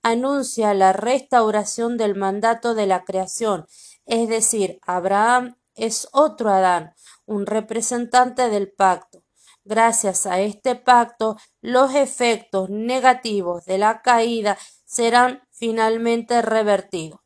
anuncia 0.01 0.74
la 0.74 0.91
restauración 0.91 1.98
del 1.98 2.15
mandato 2.15 2.74
de 2.74 2.88
la 2.88 3.03
creación, 3.03 3.67
es 4.08 4.27
decir, 4.27 4.79
Abraham 4.82 5.56
es 5.75 6.08
otro 6.13 6.50
Adán, 6.50 6.96
un 7.27 7.46
representante 7.46 8.50
del 8.50 8.72
pacto. 8.72 9.26
Gracias 9.70 10.26
a 10.26 10.40
este 10.40 10.76
pacto, 10.76 11.36
los 11.60 11.94
efectos 11.94 12.70
negativos 12.70 13.66
de 13.66 13.78
la 13.78 14.02
caída 14.02 14.58
serán 14.86 15.42
finalmente 15.52 16.42
revertidos. 16.42 17.20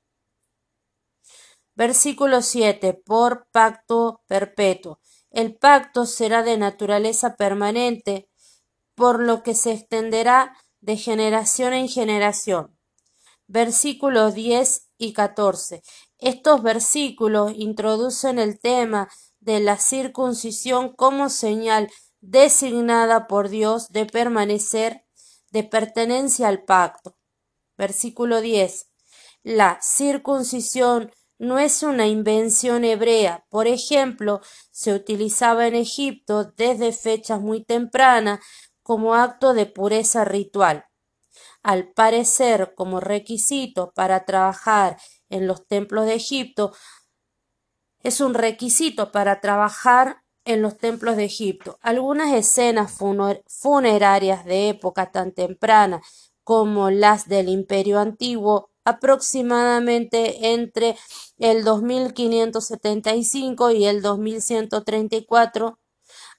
Versículo 1.76 2.42
7. 2.42 2.96
Por 3.06 3.46
pacto 3.52 4.24
perpetuo. 4.26 5.00
El 5.30 5.56
pacto 5.56 6.08
será 6.08 6.42
de 6.42 6.58
naturaleza 6.58 7.36
permanente, 7.36 8.28
por 8.96 9.20
lo 9.20 9.44
que 9.44 9.54
se 9.54 9.74
extenderá 9.74 10.58
de 10.80 10.98
generación 10.98 11.74
en 11.74 11.88
generación. 11.90 12.76
Versículos 13.46 14.34
10 14.34 14.90
y 14.98 15.14
14. 15.14 15.84
Estos 16.18 16.64
versículos 16.64 17.54
introducen 17.56 18.40
el 18.40 18.60
tema 18.60 19.10
de 19.40 19.60
la 19.60 19.78
circuncisión 19.78 20.96
como 20.96 21.30
señal 21.30 21.88
designada 22.22 23.28
por 23.28 23.50
Dios 23.50 23.90
de 23.90 24.06
permanecer, 24.06 25.06
de 25.51 25.63
pertenencia 25.63 26.48
al 26.48 26.63
pacto. 26.63 27.18
Versículo 27.78 28.42
10. 28.42 28.88
La 29.44 29.80
circuncisión 29.82 31.12
no 31.40 31.58
es 31.58 31.82
una 31.82 32.06
invención 32.06 32.86
hebrea. 32.86 33.46
Por 33.50 33.68
ejemplo, 33.68 34.42
se 34.70 34.94
utilizaba 34.94 35.66
en 35.66 35.74
Egipto 35.74 36.54
desde 36.56 36.94
fechas 36.94 37.42
muy 37.42 37.66
tempranas 37.66 38.40
como 38.84 39.16
acto 39.16 39.56
de 39.56 39.66
pureza 39.66 40.24
ritual. 40.24 40.86
Al 41.63 41.92
parecer, 41.92 42.74
como 42.75 43.00
requisito 43.00 43.92
para 43.94 44.25
trabajar 44.25 44.98
en 45.30 45.48
los 45.48 45.66
templos 45.68 46.06
de 46.06 46.16
Egipto, 46.16 46.75
es 48.04 48.22
un 48.22 48.34
requisito 48.34 49.12
para 49.12 49.42
trabajar 49.42 50.21
en 50.46 50.62
los 50.62 50.78
templos 50.78 51.18
de 51.18 51.26
Egipto. 51.26 51.78
Algunas 51.82 52.34
escenas 52.34 52.98
funerarias 53.48 54.46
de 54.46 54.70
época 54.70 55.12
tan 55.12 55.34
temprana 55.34 56.02
como 56.44 56.90
las 56.90 57.28
del 57.28 57.50
Imperio 57.50 58.00
Antiguo, 58.00 58.72
aproximadamente 58.84 60.54
entre 60.54 60.98
el 61.38 61.64
2575 61.64 63.72
y 63.72 63.86
el 63.86 64.02
2134 64.02 65.78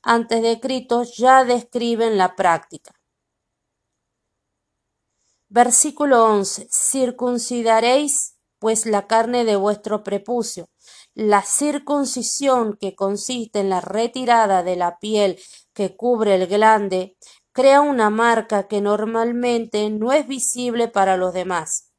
antes 0.02 0.42
de 0.42 0.58
Cristo, 0.58 1.04
ya 1.04 1.44
describen 1.44 2.18
la 2.18 2.34
práctica. 2.34 2.92
Versículo 5.48 6.24
11. 6.24 6.66
Circuncidaréis 6.70 8.34
pues 8.58 8.86
la 8.86 9.06
carne 9.06 9.44
de 9.44 9.54
vuestro 9.56 10.02
prepucio 10.02 10.71
la 11.14 11.42
circuncisión, 11.42 12.76
que 12.80 12.94
consiste 12.94 13.60
en 13.60 13.68
la 13.68 13.80
retirada 13.80 14.62
de 14.62 14.76
la 14.76 14.98
piel 14.98 15.38
que 15.74 15.94
cubre 15.94 16.34
el 16.36 16.46
glande, 16.46 17.16
crea 17.52 17.82
una 17.82 18.08
marca 18.08 18.66
que 18.66 18.80
normalmente 18.80 19.90
no 19.90 20.12
es 20.12 20.26
visible 20.26 20.88
para 20.88 21.16
los 21.16 21.34
demás. 21.34 21.92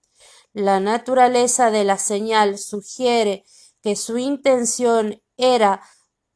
La 0.52 0.80
naturaleza 0.80 1.70
de 1.72 1.84
la 1.84 1.98
señal 1.98 2.58
sugiere 2.58 3.44
que 3.82 3.96
su 3.96 4.18
intención 4.18 5.22
era 5.38 5.82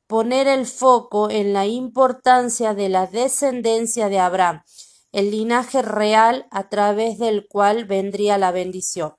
poner 0.05 0.48
el 0.48 0.65
foco 0.65 1.29
en 1.29 1.53
la 1.53 1.65
importancia 1.65 2.74
de 2.74 2.89
la 2.89 3.07
descendencia 3.07 4.10
de 4.10 4.19
Abraham, 4.19 4.63
el 5.12 5.31
linaje 5.31 5.81
real 5.81 6.48
a 6.51 6.69
través 6.69 7.17
del 7.17 7.48
cual 7.48 7.86
vendría 7.86 8.38
la 8.38 8.51
bendición. 8.51 9.15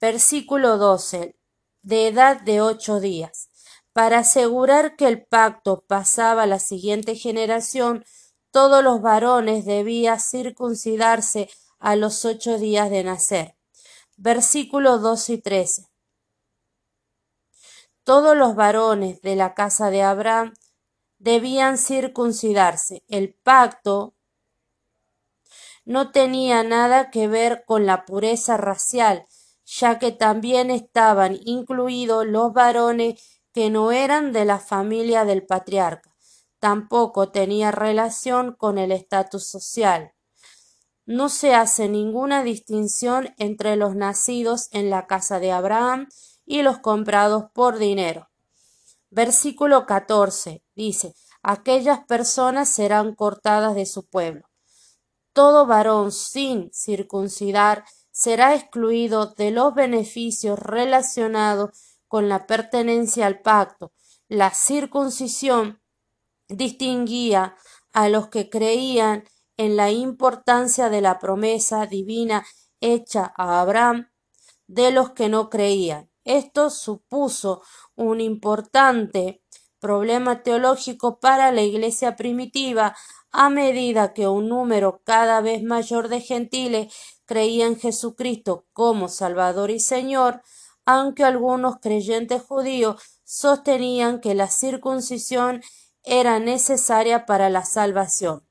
Versículo 0.00 0.76
12 0.78 1.36
de 1.84 2.08
edad 2.08 2.40
de 2.40 2.60
ocho 2.60 2.98
días. 2.98 3.50
Para 3.92 4.20
asegurar 4.20 4.96
que 4.96 5.06
el 5.06 5.24
pacto 5.24 5.84
pasaba 5.86 6.42
a 6.42 6.46
la 6.46 6.58
siguiente 6.58 7.14
generación, 7.14 8.04
todos 8.50 8.82
los 8.82 9.00
varones 9.00 9.64
debían 9.64 10.18
circuncidarse 10.18 11.48
a 11.78 11.94
los 11.94 12.24
ocho 12.24 12.58
días 12.58 12.90
de 12.90 13.04
nacer. 13.04 13.56
Versículos 14.16 15.02
2 15.02 15.30
y 15.30 15.38
13. 15.38 15.88
Todos 18.02 18.36
los 18.36 18.54
varones 18.54 19.20
de 19.22 19.36
la 19.36 19.54
casa 19.54 19.90
de 19.90 20.02
Abraham 20.02 20.54
debían 21.18 21.78
circuncidarse. 21.78 23.02
El 23.08 23.34
pacto 23.34 24.14
no 25.84 26.10
tenía 26.10 26.62
nada 26.62 27.10
que 27.10 27.28
ver 27.28 27.64
con 27.66 27.86
la 27.86 28.04
pureza 28.04 28.56
racial, 28.56 29.26
ya 29.64 29.98
que 29.98 30.12
también 30.12 30.70
estaban 30.70 31.38
incluidos 31.44 32.26
los 32.26 32.52
varones 32.52 33.20
que 33.52 33.70
no 33.70 33.92
eran 33.92 34.32
de 34.32 34.44
la 34.44 34.58
familia 34.58 35.24
del 35.24 35.46
patriarca. 35.46 36.14
Tampoco 36.58 37.30
tenía 37.30 37.70
relación 37.70 38.52
con 38.52 38.78
el 38.78 38.92
estatus 38.92 39.46
social. 39.46 40.12
No 41.06 41.28
se 41.28 41.54
hace 41.54 41.88
ninguna 41.88 42.42
distinción 42.42 43.34
entre 43.38 43.76
los 43.76 43.94
nacidos 43.94 44.68
en 44.72 44.90
la 44.90 45.06
casa 45.06 45.38
de 45.38 45.52
Abraham 45.52 46.08
y 46.46 46.62
los 46.62 46.78
comprados 46.78 47.44
por 47.52 47.78
dinero. 47.78 48.30
Versículo 49.10 49.86
14 49.86 50.64
dice, 50.74 51.14
aquellas 51.42 52.04
personas 52.06 52.68
serán 52.68 53.14
cortadas 53.14 53.74
de 53.74 53.86
su 53.86 54.06
pueblo. 54.06 54.48
Todo 55.32 55.66
varón 55.66 56.10
sin 56.10 56.72
circuncidar 56.72 57.84
será 58.14 58.54
excluido 58.54 59.34
de 59.34 59.50
los 59.50 59.74
beneficios 59.74 60.56
relacionados 60.56 61.70
con 62.06 62.28
la 62.28 62.46
pertenencia 62.46 63.26
al 63.26 63.40
pacto. 63.40 63.92
La 64.28 64.54
circuncisión 64.54 65.82
distinguía 66.46 67.56
a 67.92 68.08
los 68.08 68.28
que 68.28 68.48
creían 68.48 69.24
en 69.56 69.76
la 69.76 69.90
importancia 69.90 70.90
de 70.90 71.00
la 71.00 71.18
promesa 71.18 71.86
divina 71.86 72.46
hecha 72.80 73.32
a 73.36 73.60
Abraham 73.60 74.08
de 74.68 74.92
los 74.92 75.10
que 75.10 75.28
no 75.28 75.50
creían. 75.50 76.08
Esto 76.22 76.70
supuso 76.70 77.62
un 77.96 78.20
importante 78.20 79.42
problema 79.80 80.44
teológico 80.44 81.18
para 81.18 81.50
la 81.50 81.62
Iglesia 81.62 82.14
primitiva 82.14 82.94
a 83.32 83.50
medida 83.50 84.14
que 84.14 84.28
un 84.28 84.48
número 84.48 85.02
cada 85.04 85.40
vez 85.40 85.64
mayor 85.64 86.08
de 86.08 86.20
gentiles 86.20 86.94
creía 87.26 87.66
en 87.66 87.78
Jesucristo 87.78 88.66
como 88.72 89.08
Salvador 89.08 89.70
y 89.70 89.80
Señor, 89.80 90.42
aunque 90.84 91.24
algunos 91.24 91.76
creyentes 91.80 92.42
judíos 92.42 93.02
sostenían 93.24 94.20
que 94.20 94.34
la 94.34 94.48
circuncisión 94.48 95.62
era 96.02 96.38
necesaria 96.38 97.26
para 97.26 97.48
la 97.48 97.64
salvación. 97.64 98.46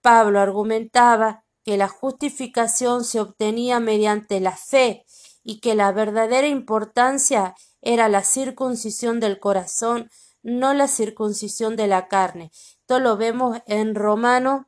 Pablo 0.00 0.40
argumentaba 0.40 1.44
que 1.64 1.76
la 1.76 1.88
justificación 1.88 3.04
se 3.04 3.20
obtenía 3.20 3.80
mediante 3.80 4.40
la 4.40 4.56
fe 4.56 5.04
y 5.42 5.60
que 5.60 5.74
la 5.74 5.92
verdadera 5.92 6.46
importancia 6.46 7.54
era 7.82 8.08
la 8.08 8.22
circuncisión 8.22 9.20
del 9.20 9.38
corazón, 9.38 10.10
no 10.42 10.72
la 10.72 10.88
circuncisión 10.88 11.76
de 11.76 11.88
la 11.88 12.08
carne. 12.08 12.50
Esto 12.52 13.00
lo 13.00 13.16
vemos 13.16 13.58
en 13.66 13.94
Romano 13.94 14.66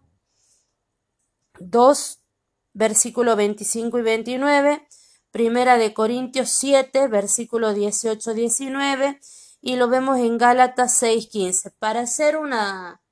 2, 1.58 2.19
versículo 2.72 3.36
25 3.36 3.98
y 3.98 4.02
29, 4.02 4.86
Primera 5.30 5.78
de 5.78 5.94
Corintios 5.94 6.50
7, 6.50 7.08
versículo 7.08 7.72
18, 7.72 8.34
19, 8.34 9.20
y 9.60 9.76
lo 9.76 9.88
vemos 9.88 10.18
en 10.18 10.38
Gálatas 10.38 10.94
6, 10.94 11.28
15. 11.28 11.70
Para 11.78 12.00
hacer 12.00 12.36
una, 12.36 13.02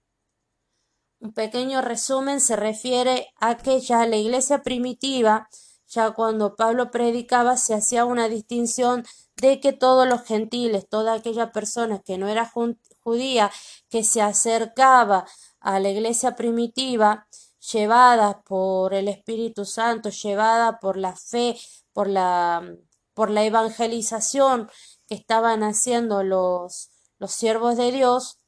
un 1.21 1.33
pequeño 1.33 1.81
resumen, 1.81 2.41
se 2.41 2.57
refiere 2.57 3.29
a 3.37 3.57
que 3.57 3.81
ya 3.81 4.07
la 4.07 4.17
iglesia 4.17 4.63
primitiva, 4.63 5.49
ya 5.87 6.11
cuando 6.11 6.57
Pablo 6.57 6.91
predicaba, 6.91 7.57
se 7.57 7.75
hacía 7.75 8.05
una 8.05 8.29
distinción 8.29 9.05
de 9.37 9.61
que 9.61 9.73
todos 9.73 10.09
los 10.09 10.25
gentiles, 10.25 10.89
toda 10.89 11.15
aquella 11.15 11.53
persona 11.53 12.01
que 12.01 12.19
no 12.19 12.29
era 12.29 12.51
judía, 13.01 13.51
que 13.89 14.03
se 14.03 14.21
acercaba 14.21 15.27
a 15.61 15.79
la 15.81 15.89
iglesia 15.89 16.35
primitiva, 16.35 17.29
llevada 17.73 18.43
por 18.43 18.95
el 18.95 19.09
Espíritu 19.09 19.65
Santo, 19.65 20.11
llevada 20.11 20.81
por 20.81 20.97
la 20.97 21.17
fe, 21.17 21.59
por 21.93 22.09
la, 22.09 22.63
por 23.15 23.31
la 23.31 23.45
evangelización 23.45 24.71
que 25.07 25.15
estaban 25.15 25.63
haciendo 25.63 26.23
los, 26.23 26.91
los 27.19 27.33
siervos 27.33 27.77
de 27.77 27.93
Dios, 27.93 28.39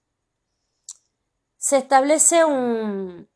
se 1.56 1.76
establece 1.76 2.44
un, 2.44 3.28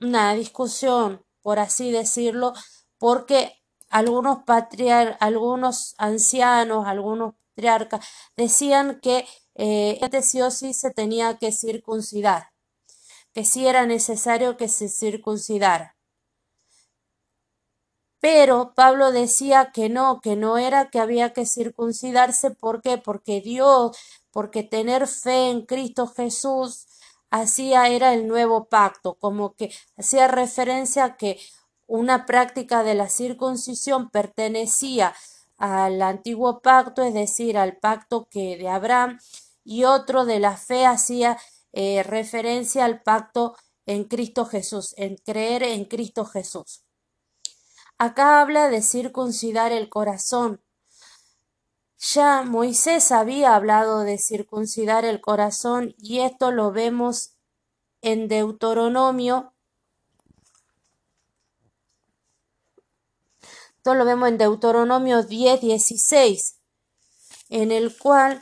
una 0.00 0.34
discusión, 0.34 1.24
por 1.42 1.58
así 1.58 1.90
decirlo, 1.90 2.52
porque 2.98 3.60
algunos 3.88 4.44
patriar 4.44 5.16
algunos 5.20 5.94
ancianos, 5.98 6.86
algunos 6.86 7.34
patriarcas 7.54 8.06
decían 8.36 9.00
que 9.00 9.26
eh, 9.54 9.98
este 10.00 10.22
sí 10.22 10.40
o 10.40 10.50
sí 10.50 10.72
se 10.74 10.90
tenía 10.92 11.38
que 11.38 11.52
circuncidar, 11.52 12.51
que 13.32 13.44
sí 13.44 13.66
era 13.66 13.86
necesario 13.86 14.56
que 14.56 14.68
se 14.68 14.88
circuncidara. 14.88 15.96
Pero 18.20 18.72
Pablo 18.76 19.10
decía 19.10 19.72
que 19.72 19.88
no, 19.88 20.20
que 20.20 20.36
no 20.36 20.56
era 20.56 20.90
que 20.90 21.00
había 21.00 21.32
que 21.32 21.44
circuncidarse, 21.44 22.52
¿por 22.52 22.80
qué? 22.80 22.96
Porque 22.96 23.40
Dios, 23.40 23.96
porque 24.30 24.62
tener 24.62 25.08
fe 25.08 25.50
en 25.50 25.66
Cristo 25.66 26.06
Jesús 26.06 26.86
hacía 27.30 27.88
era 27.88 28.14
el 28.14 28.28
nuevo 28.28 28.66
pacto, 28.66 29.14
como 29.14 29.54
que 29.54 29.72
hacía 29.96 30.28
referencia 30.28 31.04
a 31.04 31.16
que 31.16 31.40
una 31.88 32.24
práctica 32.26 32.84
de 32.84 32.94
la 32.94 33.08
circuncisión 33.08 34.10
pertenecía 34.10 35.14
al 35.56 36.00
antiguo 36.02 36.60
pacto, 36.60 37.02
es 37.02 37.14
decir, 37.14 37.58
al 37.58 37.76
pacto 37.76 38.28
que 38.30 38.56
de 38.56 38.68
Abraham, 38.68 39.18
y 39.64 39.84
otro 39.84 40.24
de 40.24 40.38
la 40.40 40.56
fe 40.56 40.86
hacía 40.86 41.38
eh, 41.72 42.02
referencia 42.02 42.84
al 42.84 43.02
pacto 43.02 43.56
en 43.86 44.04
Cristo 44.04 44.44
Jesús, 44.46 44.94
en 44.96 45.16
creer 45.16 45.62
en 45.62 45.84
Cristo 45.84 46.24
Jesús. 46.24 46.84
Acá 47.98 48.40
habla 48.40 48.68
de 48.68 48.82
circuncidar 48.82 49.72
el 49.72 49.88
corazón. 49.88 50.60
Ya 51.98 52.42
Moisés 52.42 53.12
había 53.12 53.54
hablado 53.54 54.00
de 54.00 54.18
circuncidar 54.18 55.04
el 55.04 55.20
corazón 55.20 55.94
y 55.98 56.20
esto 56.20 56.50
lo 56.50 56.72
vemos 56.72 57.36
en 58.00 58.26
Deuteronomio. 58.26 59.52
Esto 63.76 63.94
lo 63.94 64.04
vemos 64.04 64.28
en 64.28 64.38
Deuteronomio 64.38 65.22
10, 65.22 65.60
16, 65.60 66.58
en 67.50 67.72
el 67.72 67.96
cual 67.96 68.40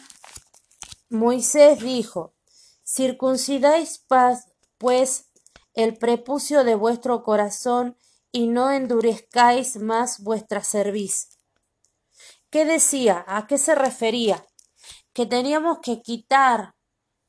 Moisés 1.11 1.81
dijo, 1.81 2.35
circuncidáis 2.90 4.05
pues 4.79 5.31
el 5.74 5.96
prepucio 5.96 6.64
de 6.64 6.74
vuestro 6.74 7.22
corazón 7.22 7.96
y 8.33 8.48
no 8.48 8.70
endurezcáis 8.70 9.76
más 9.76 10.22
vuestra 10.22 10.62
cerviz. 10.62 11.38
¿Qué 12.50 12.64
decía? 12.64 13.24
¿A 13.29 13.46
qué 13.46 13.59
se 13.59 13.74
refería? 13.74 14.44
Que 15.12 15.26
teníamos 15.26 15.79
que 15.81 16.03
quitar 16.03 16.74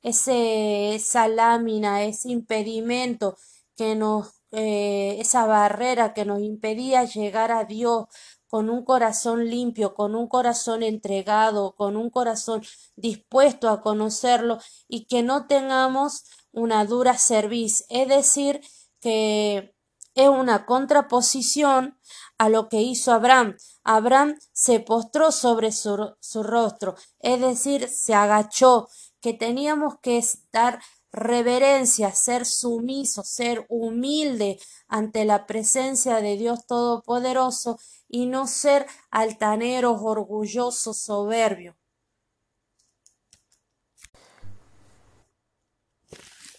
ese, 0.02 0.96
esa 0.96 1.28
lámina, 1.28 2.04
ese 2.04 2.30
impedimento 2.30 3.38
que 3.76 3.96
nos, 3.96 4.42
eh, 4.52 5.18
esa 5.20 5.46
barrera 5.46 6.14
que 6.14 6.26
nos 6.26 6.42
impedía 6.42 7.04
llegar 7.04 7.52
a 7.52 7.66
Dios 7.66 8.06
con 8.52 8.70
un 8.70 8.84
corazón 8.84 9.50
limpio, 9.50 9.94
con 9.96 10.14
un 10.14 10.28
corazón 10.28 10.84
entregado, 10.84 11.74
con 11.74 11.96
un 11.96 12.10
corazón 12.10 12.62
dispuesto 12.98 13.70
a 13.70 13.82
conocerlo 13.82 14.60
y 14.90 15.06
que 15.06 15.24
no 15.24 15.48
tengamos 15.48 16.26
una 16.52 16.84
dura 16.84 17.18
cerviz, 17.18 17.86
es 17.88 18.10
decir, 18.10 18.60
que 19.00 19.74
es 20.16 20.28
una 20.28 20.66
contraposición 20.66 21.98
a 22.38 22.50
lo 22.50 22.68
que 22.68 22.82
hizo 22.82 23.14
Abraham. 23.14 23.56
Abraham 23.86 24.38
se 24.52 24.82
postró 24.82 25.32
sobre 25.32 25.72
su, 25.72 25.96
rostro, 26.44 26.96
es 27.20 27.40
decir, 27.40 27.88
se 27.88 28.14
agachó, 28.14 28.90
que 29.22 29.34
teníamos 29.34 29.96
que 30.02 30.22
dar 30.52 30.82
reverencia, 31.14 32.14
ser 32.14 32.46
sumiso, 32.46 33.24
ser 33.24 33.66
humilde 33.70 34.60
ante 34.90 35.24
la 35.24 35.46
presencia 35.46 36.18
de 36.18 36.36
Dios 36.36 36.66
Todopoderoso 36.66 37.80
y 38.12 38.26
no 38.26 38.46
ser 38.46 38.86
altaneros, 39.10 40.02
orgullosos, 40.02 40.98
soberbios. 40.98 41.76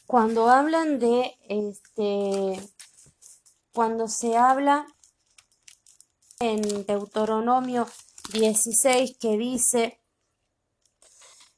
Cuando 0.07 0.49
hablan 0.49 0.99
de 0.99 1.37
este 1.49 2.59
cuando 3.73 4.09
se 4.09 4.37
habla 4.37 4.87
en 6.41 6.62
Deuteronomio 6.87 7.87
16 8.33 9.17
que 9.19 9.37
dice 9.37 10.03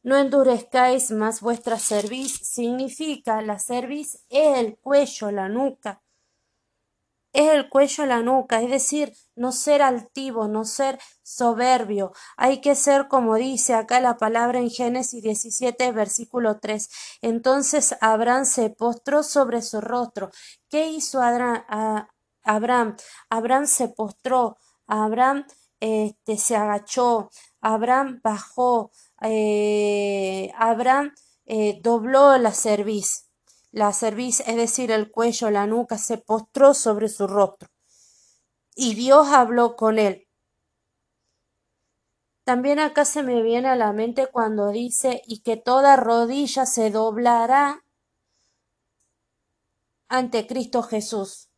no 0.05 0.19
endurezcáis 0.19 1.11
más 1.13 1.41
vuestra 1.41 1.79
cerviz, 1.79 2.33
significa 2.43 3.41
la 3.41 3.59
cerviz 3.59 4.17
es 4.29 4.59
el 4.59 4.77
cuello, 4.77 5.31
la 5.31 5.49
nuca. 5.49 6.04
Es 7.35 7.51
el 7.51 7.69
cuello 7.69 8.07
la 8.07 8.23
nuca, 8.23 8.63
es 8.63 8.71
decir, 8.71 9.13
no 9.35 9.53
ser 9.53 9.83
altivo, 9.83 10.49
no 10.49 10.65
ser 10.65 10.99
soberbio. 11.23 12.13
Hay 12.37 12.61
que 12.61 12.77
ser 12.77 13.09
como 13.09 13.35
dice 13.35 13.75
acá 13.75 14.01
la 14.01 14.17
palabra 14.17 14.61
en 14.61 14.71
Génesis 14.71 15.23
17, 15.23 15.93
versículo 15.93 16.61
3. 16.61 16.89
Entonces 17.23 17.97
Abraham 18.01 18.47
se 18.47 18.71
postró 18.71 19.23
sobre 19.25 19.63
su 19.63 19.81
rostro. 19.81 20.31
¿Qué 20.71 20.87
hizo 20.89 21.21
Abraham? 21.21 22.97
Abraham 23.29 23.67
se 23.67 23.89
postró, 23.89 24.57
Abraham 24.87 25.45
este, 25.81 26.37
se 26.39 26.57
agachó, 26.57 27.31
Abraham 27.61 28.21
bajó, 28.23 28.93
eh, 29.23 30.53
Abraham 30.57 31.13
eh, 31.47 31.81
dobló 31.83 32.39
la 32.39 32.53
cerviz. 32.53 33.24
La 33.75 33.93
cerviz, 33.93 34.39
es 34.47 34.55
decir, 34.55 34.93
el 34.93 35.11
cuello, 35.11 35.51
la 35.51 35.67
nuca, 35.67 35.99
se 35.99 36.17
postró 36.17 36.75
sobre 36.75 37.09
su 37.09 37.27
rostro. 37.27 37.69
Y 38.77 38.95
Dios 38.95 39.27
habló 39.33 39.75
con 39.75 39.99
él. 39.99 40.29
También 42.45 42.79
acá 42.79 43.05
se 43.05 43.25
me 43.25 43.43
viene 43.43 43.67
a 43.67 43.75
la 43.75 43.93
mente 43.93 44.29
cuando 44.29 44.69
dice 44.69 45.23
y 45.27 45.41
que 45.41 45.57
toda 45.57 45.97
rodilla 45.97 46.67
se 46.67 46.93
doblará 46.93 47.85
ante 50.09 50.47
Cristo 50.47 50.85
Jesús. 50.85 51.49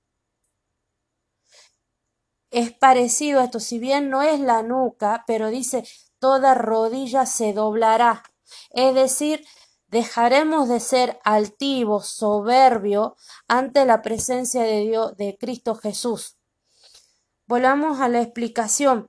Es 2.51 2.73
parecido 2.73 3.41
a 3.41 3.45
esto, 3.45 3.61
si 3.61 3.79
bien 3.79 4.09
no 4.09 4.23
es 4.23 4.41
la 4.41 4.63
nuca, 4.63 5.25
pero 5.27 5.51
dice 5.51 5.85
toda 6.19 6.55
rodilla 6.55 7.27
se 7.27 7.53
doblará. 7.53 8.23
Es 8.71 8.95
decir, 8.95 9.45
Dejaremos 9.89 10.69
de 10.69 10.81
ser 10.81 11.21
altivos, 11.23 12.09
soberbios 12.09 13.13
ante 13.47 13.85
la 13.85 14.03
presencia 14.03 14.63
de 14.63 14.81
Dios, 14.81 15.17
de 15.17 15.37
Cristo 15.39 15.75
Jesús. 15.77 16.37
Volvamos 17.47 18.01
a 18.01 18.09
la 18.09 18.21
explicación. 18.21 19.09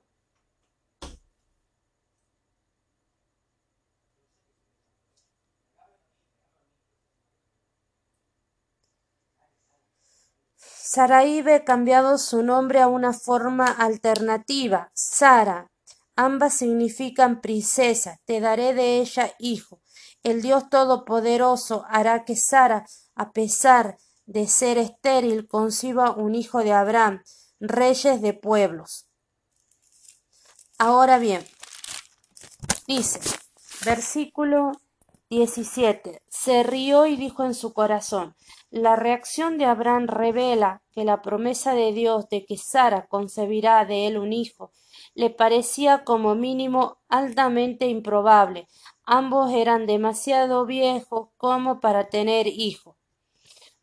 Saraí 10.60 11.42
ve 11.42 11.64
cambiado 11.64 12.18
su 12.18 12.44
nombre 12.44 12.80
a 12.80 12.88
una 12.88 13.12
forma 13.12 13.66
alternativa, 13.66 14.90
Sara. 14.94 15.70
Ambas 16.16 16.54
significan 16.54 17.42
princesa, 17.42 18.22
te 18.26 18.40
daré 18.40 18.74
de 18.74 19.00
ella 19.00 19.34
hijo. 19.38 19.82
El 20.24 20.42
Dios 20.42 20.70
Todopoderoso 20.70 21.86
hará 21.90 22.26
que 22.26 22.36
Sara, 22.36 22.86
a 23.16 23.32
pesar 23.32 23.98
de 24.26 24.48
ser 24.48 24.78
estéril, 24.78 25.48
conciba 25.48 26.12
un 26.12 26.36
hijo 26.36 26.64
de 26.64 26.74
Abraham, 26.74 27.24
reyes 27.60 28.22
de 28.22 28.34
pueblos. 28.34 29.08
Ahora 30.78 31.18
bien, 31.18 31.46
dice, 32.88 33.20
versículo 33.86 34.74
17, 35.30 36.22
se 36.30 36.64
rió 36.64 37.06
y 37.06 37.16
dijo 37.16 37.44
en 37.44 37.54
su 37.54 37.74
corazón, 37.74 38.36
la 38.70 38.96
reacción 38.96 39.58
de 39.58 39.66
Abraham 39.66 40.08
revela 40.08 40.84
que 40.92 41.04
la 41.04 41.22
promesa 41.22 41.74
de 41.74 41.94
Dios 41.94 42.30
de 42.30 42.46
que 42.46 42.58
Sara 42.58 43.08
concebirá 43.08 43.86
de 43.86 44.08
él 44.08 44.18
un 44.18 44.34
hijo 44.34 44.72
le 45.16 45.30
parecía 45.30 46.04
como 46.04 46.36
mínimo 46.36 47.00
altamente 47.10 47.88
improbable, 47.88 48.68
Ambos 49.10 49.54
eran 49.54 49.86
demasiado 49.86 50.66
viejos 50.66 51.30
como 51.38 51.80
para 51.80 52.10
tener 52.10 52.46
hijo. 52.46 52.98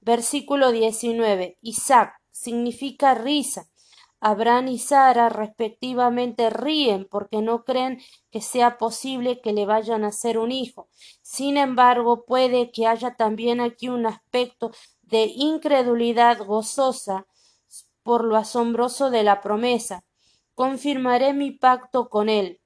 Versículo 0.03 0.71
19. 0.71 1.57
Isaac 1.63 2.21
significa 2.31 3.15
risa. 3.15 3.71
Abraham 4.21 4.69
y 4.69 4.79
Sara 4.79 5.31
respectivamente 5.31 6.51
ríen 6.51 7.09
porque 7.11 7.41
no 7.41 7.65
creen 7.65 8.03
que 8.31 8.43
sea 8.43 8.77
posible 8.77 9.41
que 9.41 9.55
le 9.55 9.65
vayan 9.65 10.05
a 10.05 10.09
hacer 10.09 10.37
un 10.37 10.53
hijo. 10.53 10.89
Sin 11.23 11.57
embargo, 11.57 12.27
puede 12.27 12.71
que 12.71 12.87
haya 12.87 13.15
también 13.15 13.63
aquí 13.63 13.89
un 13.89 14.05
aspecto 14.05 14.73
de 15.01 15.33
incredulidad 15.35 16.45
gozosa 16.45 17.27
por 18.03 18.25
lo 18.25 18.37
asombroso 18.37 19.09
de 19.09 19.23
la 19.23 19.41
promesa. 19.41 20.05
Confirmaré 20.55 21.33
mi 21.33 21.51
pacto 21.51 22.11
con 22.11 22.29
él. 22.29 22.61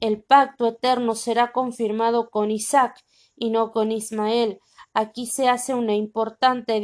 El 0.00 0.22
pacto 0.22 0.66
eterno 0.66 1.14
será 1.14 1.52
confirmado 1.52 2.30
con 2.30 2.50
Isaac 2.50 3.02
y 3.36 3.50
no 3.50 3.72
con 3.72 3.92
Ismael. 3.92 4.60
Aquí 4.94 5.26
se 5.26 5.48
hace 5.48 5.74
una 5.74 5.94
importante 5.94 6.80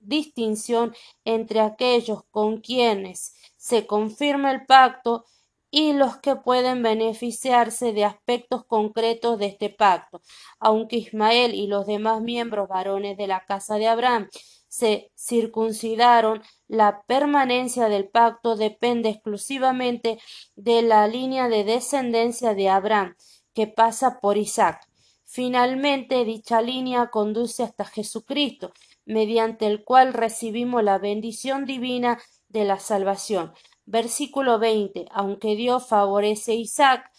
distinción 0.00 0.94
entre 1.24 1.60
aquellos 1.60 2.24
con 2.30 2.60
quienes 2.60 3.34
se 3.56 3.86
confirma 3.86 4.50
el 4.50 4.64
pacto 4.66 5.24
y 5.70 5.94
los 5.94 6.18
que 6.18 6.36
pueden 6.36 6.82
beneficiarse 6.82 7.92
de 7.92 8.04
aspectos 8.04 8.64
concretos 8.66 9.38
de 9.38 9.46
este 9.46 9.70
pacto, 9.70 10.20
aunque 10.60 10.96
Ismael 10.96 11.54
y 11.54 11.66
los 11.66 11.86
demás 11.86 12.20
miembros 12.20 12.68
varones 12.68 13.16
de 13.16 13.26
la 13.26 13.44
casa 13.46 13.76
de 13.76 13.88
Abraham 13.88 14.28
se 14.72 15.12
circuncidaron, 15.14 16.42
la 16.66 17.02
permanencia 17.02 17.90
del 17.90 18.08
pacto 18.08 18.56
depende 18.56 19.10
exclusivamente 19.10 20.18
de 20.56 20.80
la 20.80 21.06
línea 21.06 21.50
de 21.50 21.62
descendencia 21.62 22.54
de 22.54 22.70
Abraham, 22.70 23.14
que 23.52 23.66
pasa 23.66 24.18
por 24.18 24.38
Isaac. 24.38 24.88
Finalmente, 25.24 26.24
dicha 26.24 26.62
línea 26.62 27.10
conduce 27.10 27.62
hasta 27.62 27.84
Jesucristo, 27.84 28.72
mediante 29.04 29.66
el 29.66 29.84
cual 29.84 30.14
recibimos 30.14 30.82
la 30.82 30.96
bendición 30.96 31.66
divina 31.66 32.18
de 32.48 32.64
la 32.64 32.78
salvación. 32.78 33.52
Versículo 33.84 34.58
20. 34.58 35.04
Aunque 35.10 35.54
Dios 35.54 35.86
favorece 35.86 36.52
a 36.52 36.54
Isaac, 36.54 37.12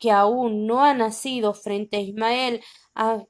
que 0.00 0.10
aún 0.10 0.66
no 0.66 0.82
ha 0.82 0.92
nacido 0.92 1.54
frente 1.54 1.98
a 1.98 2.00
Ismael, 2.00 2.64
a 2.96 3.22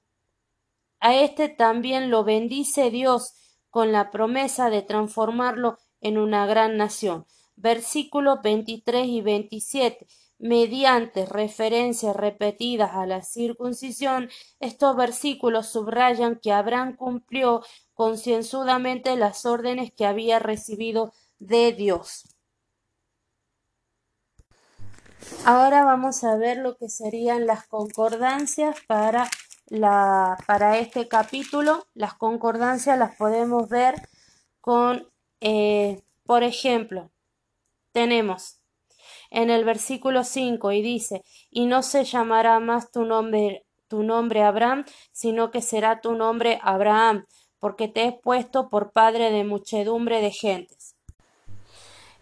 a 1.00 1.14
éste 1.14 1.48
también 1.48 2.10
lo 2.10 2.24
bendice 2.24 2.90
Dios 2.90 3.34
con 3.70 3.92
la 3.92 4.10
promesa 4.10 4.70
de 4.70 4.82
transformarlo 4.82 5.78
en 6.00 6.18
una 6.18 6.46
gran 6.46 6.76
nación. 6.76 7.26
Versículos 7.56 8.40
23 8.42 9.06
y 9.06 9.20
27. 9.20 10.06
Mediante 10.40 11.26
referencias 11.26 12.14
repetidas 12.14 12.92
a 12.94 13.06
la 13.06 13.22
circuncisión, 13.22 14.30
estos 14.60 14.96
versículos 14.96 15.66
subrayan 15.66 16.38
que 16.40 16.52
Abraham 16.52 16.94
cumplió 16.94 17.62
concienzudamente 17.92 19.16
las 19.16 19.44
órdenes 19.46 19.92
que 19.92 20.06
había 20.06 20.38
recibido 20.38 21.12
de 21.40 21.72
Dios. 21.72 22.36
Ahora 25.44 25.84
vamos 25.84 26.22
a 26.22 26.36
ver 26.36 26.58
lo 26.58 26.76
que 26.76 26.88
serían 26.88 27.46
las 27.46 27.66
concordancias 27.66 28.76
para 28.86 29.28
para 30.46 30.78
este 30.78 31.08
capítulo. 31.08 31.86
Las 31.94 32.14
concordancias 32.14 32.98
las 32.98 33.16
podemos 33.16 33.68
ver 33.68 33.94
con, 34.60 35.08
eh, 35.40 36.02
por 36.24 36.42
ejemplo, 36.42 37.10
tenemos 37.92 38.60
en 39.30 39.50
el 39.50 39.64
versículo 39.64 40.24
5 40.24 40.72
y 40.72 40.82
dice, 40.82 41.24
y 41.50 41.66
no 41.66 41.82
se 41.82 42.04
llamará 42.04 42.60
más 42.60 42.90
tu 42.90 43.04
nombre, 43.04 43.66
tu 43.88 44.02
nombre 44.02 44.42
Abraham, 44.42 44.84
sino 45.12 45.50
que 45.50 45.60
será 45.60 46.00
tu 46.00 46.14
nombre 46.14 46.58
Abraham, 46.62 47.26
porque 47.58 47.88
te 47.88 48.04
he 48.04 48.12
puesto 48.12 48.68
por 48.68 48.92
padre 48.92 49.30
de 49.30 49.44
muchedumbre 49.44 50.20
de 50.20 50.30
gentes. 50.30 50.94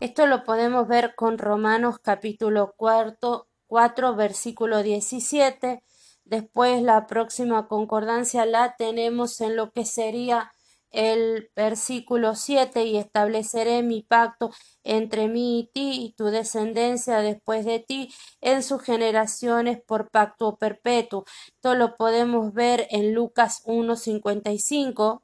Esto 0.01 0.27
lo 0.27 0.45
podemos 0.45 0.89
ver 0.89 1.15
con 1.15 1.39
Romanos 1.39 1.99
capítulo 2.01 2.75
cuarto, 2.77 3.47
4 3.69 4.15
versículo 4.15 4.83
17 4.83 5.83
Después 6.27 6.83
la 6.83 7.07
próxima 7.07 7.69
concordancia 7.69 8.47
la 8.47 8.75
tenemos 8.77 9.41
en 9.41 9.55
lo 9.55 9.71
que 9.71 9.85
sería 9.85 10.51
el 10.91 11.51
versículo 11.55 12.35
7 12.35 12.85
y 12.85 12.97
estableceré 12.97 13.85
mi 13.85 14.03
pacto 14.03 14.51
entre 14.83 15.29
mí 15.29 15.61
y 15.61 15.67
ti 15.73 16.05
y 16.05 16.15
tu 16.15 16.25
descendencia 16.25 17.19
después 17.19 17.65
de 17.65 17.79
ti 17.79 18.13
en 18.41 18.65
sus 18.65 18.83
generaciones 18.83 19.81
por 19.81 20.11
pacto 20.11 20.57
perpetuo. 20.57 21.25
Esto 21.47 21.77
lo 21.77 21.97
podemos 21.97 22.53
ver 22.53 22.89
en 22.91 23.15
Lucas 23.15 23.63
1.55 23.65 25.23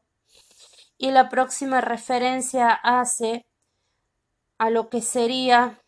y 0.98 1.10
la 1.10 1.28
próxima 1.28 1.80
referencia 1.80 2.70
hace 2.70 3.44
a 4.56 4.70
lo 4.70 4.88
que 4.88 5.02
sería 5.02 5.81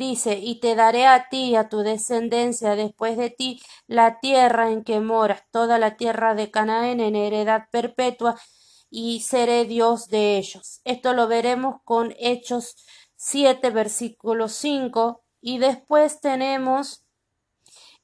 Dice, 0.00 0.38
y 0.38 0.60
te 0.60 0.74
daré 0.76 1.06
a 1.06 1.28
ti 1.28 1.50
y 1.50 1.56
a 1.56 1.68
tu 1.68 1.80
descendencia 1.80 2.74
después 2.74 3.18
de 3.18 3.28
ti 3.28 3.60
la 3.86 4.18
tierra 4.18 4.70
en 4.70 4.82
que 4.82 4.98
moras, 5.00 5.42
toda 5.50 5.78
la 5.78 5.96
tierra 5.98 6.34
de 6.34 6.50
Canaán 6.50 7.00
en 7.00 7.14
heredad 7.14 7.68
perpetua, 7.70 8.40
y 8.88 9.20
seré 9.20 9.66
Dios 9.66 10.08
de 10.08 10.38
ellos. 10.38 10.80
Esto 10.84 11.12
lo 11.12 11.28
veremos 11.28 11.82
con 11.84 12.14
Hechos 12.18 12.76
7, 13.16 13.68
versículo 13.70 14.48
5, 14.48 15.22
y 15.42 15.58
después 15.58 16.20
tenemos 16.20 17.04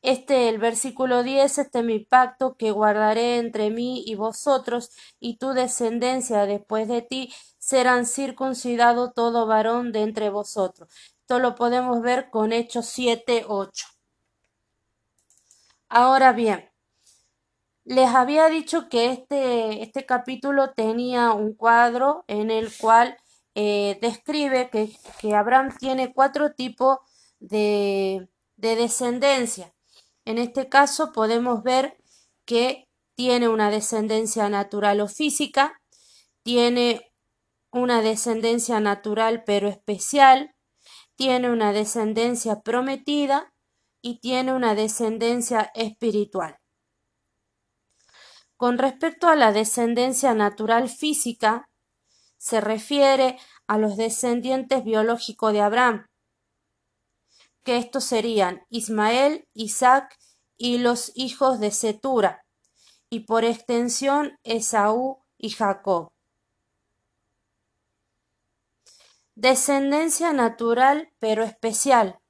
Este, 0.03 0.49
el 0.51 0.59
versículo 0.59 1.23
10, 1.23 1.59
este 1.59 1.79
es 1.81 1.85
mi 1.85 1.99
pacto 2.01 2.57
que 2.57 2.71
guardaré 2.71 3.39
entre 3.39 3.71
mí 3.71 4.05
y 4.07 4.15
vosotros 4.15 4.91
y 5.19 5.39
tu 5.39 5.49
descendencia 5.55 6.47
después 6.47 6.87
de 6.89 7.03
ti 7.03 7.33
serán 7.59 8.07
circuncidado 8.07 9.13
todo 9.13 9.47
varón 9.47 9.93
de 9.93 10.03
entre 10.03 10.31
vosotros. 10.31 10.89
Esto 11.29 11.41
lo 11.41 11.57
podemos 11.57 12.03
ver 12.03 12.31
con 12.31 12.53
Hechos 12.53 12.87
7, 12.87 13.47
8. 13.49 13.87
Ahora 15.89 16.33
bien, 16.33 16.71
les 17.83 18.11
había 18.11 18.49
dicho 18.49 18.89
que 18.89 19.11
este, 19.11 19.83
este 19.83 20.07
capítulo 20.07 20.73
tenía 20.75 21.33
un 21.33 21.55
cuadro 21.55 22.25
en 22.29 22.53
el 22.53 22.73
cual 22.77 23.17
eh, 23.57 23.99
describe 24.01 24.71
que, 24.71 24.97
que, 25.19 25.35
Abraham 25.35 25.77
tiene 25.77 26.15
cuatro 26.15 26.53
tipos 26.53 26.99
de, 27.41 28.29
de 28.55 28.77
descendencia. 28.77 29.75
En 30.25 30.39
este 30.39 30.69
caso 30.69 31.11
podemos 31.11 31.65
ver 31.65 31.97
que 32.45 32.89
tiene 33.17 33.49
una 33.49 33.73
descendencia 33.73 34.49
natural 34.49 35.01
o 35.01 35.09
física, 35.09 35.81
tiene 36.45 37.13
una 37.73 38.01
descendencia 38.01 38.79
natural 38.79 39.43
pero 39.45 39.69
especial, 39.69 40.53
tiene 41.17 41.51
una 41.51 41.73
descendencia 41.73 42.61
prometida 42.61 43.53
y 44.03 44.21
tiene 44.21 44.53
una 44.53 44.75
descendencia 44.75 45.73
espiritual. 45.75 46.59
Con 48.57 48.79
respecto 48.79 49.29
a 49.29 49.37
la 49.37 49.53
descendencia 49.53 50.35
natural 50.35 50.89
física, 50.89 51.69
se 52.39 52.61
refiere 52.61 53.39
a 53.67 53.79
los 53.79 53.97
descendientes 53.97 54.85
biológicos 54.85 55.53
de 55.53 55.61
Abraham, 55.61 56.07
que 57.65 57.79
estos 57.79 58.05
serían 58.05 58.65
Ismael, 58.71 59.49
Isaac 59.53 60.17
y 60.57 60.79
los 60.79 61.11
hijos 61.17 61.59
de 61.59 61.71
Setura, 61.73 62.45
y 63.11 63.21
por 63.21 63.45
extensión 63.45 64.39
Esaú 64.45 65.19
y 65.37 65.51
Jacob. 65.51 66.09
Descendencia 69.37 70.33
natural 70.33 71.13
pero 71.21 71.45
especial 71.45 72.21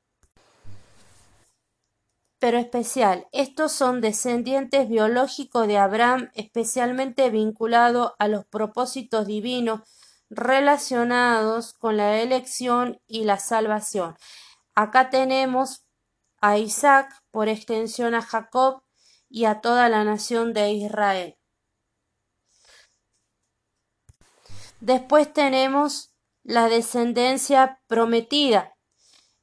pero 2.39 2.59
especial. 2.59 3.27
Estos 3.33 3.73
son 3.73 4.01
descendientes 4.01 4.89
biológicos 4.89 5.67
de 5.67 5.79
Abraham, 5.79 6.31
especialmente 6.35 7.31
vinculados 7.31 8.13
a 8.19 8.29
los 8.29 8.45
propósitos 8.45 9.27
divinos 9.27 9.81
relacionados 10.29 11.73
con 11.73 11.97
la 11.97 12.21
elección 12.21 13.01
y 13.07 13.25
la 13.25 13.39
salvación. 13.39 14.17
Acá 14.75 15.11
tenemos 15.11 15.87
a 16.41 16.59
Isaac, 16.59 17.13
por 17.31 17.49
extensión 17.49 18.15
a 18.15 18.23
Jacob 18.23 18.83
y 19.29 19.47
a 19.47 19.61
toda 19.61 19.89
la 19.89 20.05
nación 20.05 20.53
de 20.53 20.73
Israel. 20.73 21.39
Después 24.81 25.33
tenemos 25.33 26.13
la 26.47 26.69
descendencia 26.69 27.81
prometida, 27.89 28.77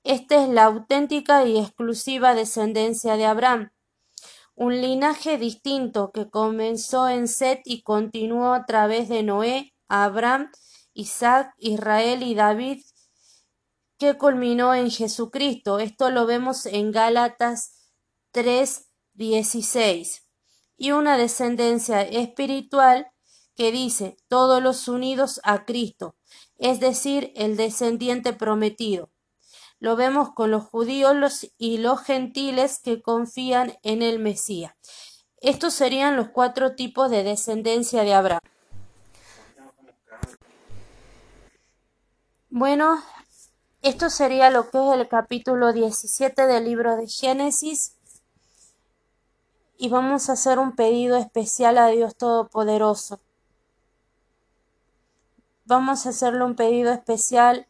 esta 0.06 0.42
es 0.42 0.48
la 0.48 0.63
auténtica 0.63 1.46
y 1.46 1.60
exclusiva 1.60 2.34
descendencia 2.34 3.18
de 3.18 3.26
Abraham, 3.26 3.74
un 4.56 4.80
linaje 4.80 5.38
distinto 5.38 6.13
que 6.13 6.30
comenzó 6.30 7.10
en 7.10 7.28
Set 7.28 7.60
y 7.66 7.84
continuó 7.84 8.54
a 8.54 8.66
través 8.66 9.10
de 9.10 9.22
Noé, 9.22 9.74
Abraham, 9.89 10.50
Isaac, 10.94 11.54
Israel 11.58 12.24
y 12.24 12.36
David, 12.36 12.82
que 13.98 14.18
culminó 14.18 14.74
en 14.74 14.89
Jesucristo. 14.89 15.80
Esto 15.80 16.10
lo 16.10 16.26
vemos 16.26 16.66
en 16.66 16.94
Gálatas 16.94 17.89
3, 18.32 18.88
16. 19.13 20.26
Y 20.78 20.92
una 20.92 21.18
descendencia 21.18 22.02
espiritual 22.02 23.08
que 23.56 23.74
dice 23.74 24.16
todos 24.30 24.63
los 24.63 24.88
unidos 24.88 25.42
a 25.44 25.66
Cristo, 25.66 26.16
es 26.58 26.80
decir, 26.80 27.32
el 27.36 27.58
descendiente 27.58 28.34
prometido. 28.34 29.10
Lo 29.80 29.96
vemos 29.96 30.34
con 30.34 30.50
los 30.50 30.63
judíos 30.63 31.50
y 31.58 31.78
los 31.78 32.02
gentiles 32.02 32.80
que 32.80 33.02
confían 33.02 33.78
en 33.84 34.02
el 34.02 34.19
Mesías. 34.19 34.74
Estos 35.41 35.74
serían 35.74 36.15
los 36.15 36.30
cuatro 36.30 36.74
tipos 36.74 37.12
de 37.12 37.24
descendencia 37.24 38.04
de 38.04 38.13
Abraham. 38.13 38.39
Bueno, 42.50 43.04
esto 43.82 44.10
sería 44.10 44.50
lo 44.50 44.69
que 44.69 44.78
es 44.78 44.93
el 44.93 45.10
capítulo 45.10 45.74
17 45.74 46.46
del 46.48 46.63
libro 46.63 46.96
de 46.96 47.10
Génesis. 47.10 47.98
Y 49.78 49.89
vamos 49.89 50.30
a 50.30 50.34
hacer 50.34 50.60
un 50.60 50.76
pedido 50.78 51.17
especial 51.17 51.78
a 51.78 51.88
Dios 51.88 52.15
Todopoderoso. 52.15 53.19
Vamos 55.76 56.06
a 56.06 56.10
hacerle 56.10 56.46
un 56.46 56.56
pedido 56.56 56.92
especial 56.92 57.66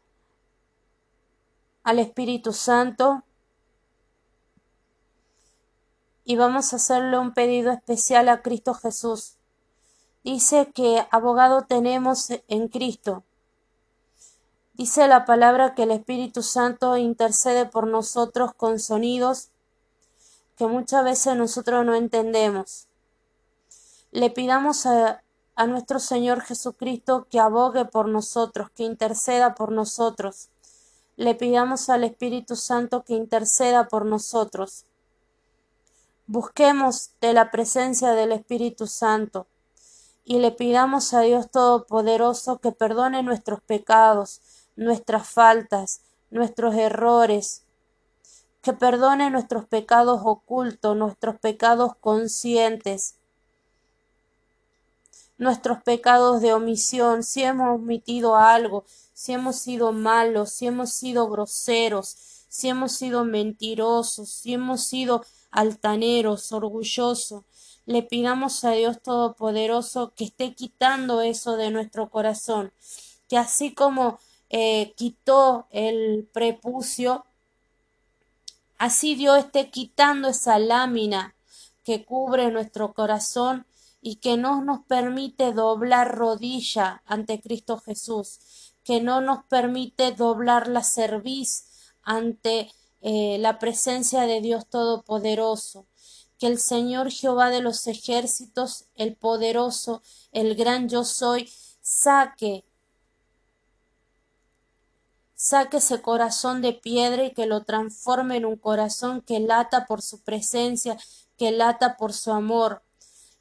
al 1.83 1.99
Espíritu 1.99 2.51
Santo 2.51 3.23
y 6.25 6.35
vamos 6.35 6.73
a 6.73 6.75
hacerle 6.75 7.17
un 7.17 7.33
pedido 7.33 7.71
especial 7.71 8.27
a 8.27 8.41
Cristo 8.41 8.73
Jesús. 8.73 9.37
Dice 10.21 10.69
que 10.75 11.07
abogado 11.11 11.61
tenemos 11.61 12.27
en 12.49 12.67
Cristo. 12.67 13.23
Dice 14.73 15.07
la 15.07 15.23
palabra 15.23 15.73
que 15.73 15.83
el 15.83 15.91
Espíritu 15.91 16.43
Santo 16.43 16.97
intercede 16.97 17.65
por 17.65 17.87
nosotros 17.87 18.53
con 18.53 18.79
sonidos 18.79 19.47
que 20.57 20.67
muchas 20.67 21.05
veces 21.05 21.37
nosotros 21.37 21.85
no 21.85 21.95
entendemos. 21.95 22.89
Le 24.11 24.29
pidamos 24.29 24.85
a, 24.87 25.22
a 25.55 25.67
nuestro 25.67 25.99
Señor 25.99 26.41
Jesucristo 26.41 27.27
que 27.29 27.39
abogue 27.39 27.85
por 27.85 28.07
nosotros, 28.07 28.69
que 28.71 28.83
interceda 28.83 29.55
por 29.55 29.71
nosotros 29.71 30.49
le 31.15 31.35
pidamos 31.35 31.89
al 31.89 32.03
Espíritu 32.03 32.55
Santo 32.55 33.03
que 33.03 33.13
interceda 33.13 33.87
por 33.87 34.05
nosotros. 34.05 34.85
Busquemos 36.25 37.11
de 37.21 37.33
la 37.33 37.51
presencia 37.51 38.13
del 38.13 38.31
Espíritu 38.31 38.87
Santo 38.87 39.45
y 40.25 40.39
le 40.39 40.51
pidamos 40.51 41.13
a 41.13 41.21
Dios 41.21 41.51
Todopoderoso 41.51 42.59
que 42.59 42.71
perdone 42.71 43.21
nuestros 43.21 43.61
pecados, 43.61 44.41
nuestras 44.75 45.29
faltas, 45.29 46.01
nuestros 46.31 46.73
errores, 46.75 47.63
que 48.61 48.73
perdone 48.73 49.29
nuestros 49.29 49.65
pecados 49.65 50.21
ocultos, 50.23 50.95
nuestros 50.95 51.35
pecados 51.39 51.95
conscientes, 51.99 53.15
nuestros 55.43 55.83
pecados 55.83 56.41
de 56.41 56.53
omisión, 56.53 57.23
si 57.23 57.43
hemos 57.43 57.75
omitido 57.75 58.35
algo, 58.35 58.85
si 59.13 59.33
hemos 59.33 59.57
sido 59.57 59.91
malos, 59.91 60.51
si 60.51 60.65
hemos 60.65 60.91
sido 60.91 61.29
groseros, 61.29 62.15
si 62.49 62.69
hemos 62.69 62.93
sido 62.93 63.25
mentirosos, 63.25 64.29
si 64.29 64.53
hemos 64.53 64.83
sido 64.83 65.23
altaneros, 65.51 66.51
orgullosos, 66.51 67.43
le 67.85 68.01
pidamos 68.01 68.63
a 68.63 68.71
Dios 68.71 69.01
Todopoderoso 69.01 70.13
que 70.15 70.23
esté 70.25 70.53
quitando 70.53 71.21
eso 71.21 71.57
de 71.57 71.69
nuestro 71.69 72.09
corazón, 72.09 72.71
que 73.27 73.37
así 73.37 73.73
como 73.73 74.19
eh, 74.49 74.93
quitó 74.95 75.67
el 75.71 76.27
prepucio, 76.31 77.25
así 78.77 79.15
Dios 79.15 79.39
esté 79.39 79.69
quitando 79.69 80.29
esa 80.29 80.59
lámina 80.59 81.35
que 81.83 82.05
cubre 82.05 82.51
nuestro 82.51 82.93
corazón 82.93 83.65
y 84.03 84.17
que 84.17 84.37
no 84.37 84.61
nos 84.63 84.81
permite 84.85 85.53
doblar 85.53 86.15
rodilla 86.15 87.01
ante 87.05 87.41
Cristo 87.41 87.77
Jesús, 87.79 88.75
que 88.83 89.01
no 89.01 89.21
nos 89.21 89.45
permite 89.45 90.11
doblar 90.11 90.67
la 90.67 90.83
cerviz 90.83 91.93
ante 92.03 92.69
eh, 93.01 93.37
la 93.39 93.59
presencia 93.59 94.23
de 94.23 94.41
Dios 94.41 94.67
Todopoderoso. 94.67 95.87
Que 96.37 96.47
el 96.47 96.59
Señor 96.59 97.09
Jehová 97.09 97.49
de 97.49 97.61
los 97.61 97.87
ejércitos, 97.87 98.85
el 98.95 99.15
poderoso, 99.15 100.01
el 100.33 100.55
gran 100.55 100.89
yo 100.89 101.05
soy, 101.05 101.49
saque 101.81 102.65
saque 105.43 105.77
ese 105.77 106.01
corazón 106.01 106.61
de 106.61 106.71
piedra 106.71 107.25
y 107.25 107.33
que 107.33 107.47
lo 107.47 107.65
transforme 107.65 108.37
en 108.37 108.45
un 108.45 108.55
corazón 108.55 109.21
que 109.21 109.41
lata 109.41 109.85
por 109.85 110.01
su 110.01 110.21
presencia, 110.21 110.97
que 111.37 111.51
lata 111.51 111.97
por 111.97 112.13
su 112.13 112.31
amor. 112.31 112.81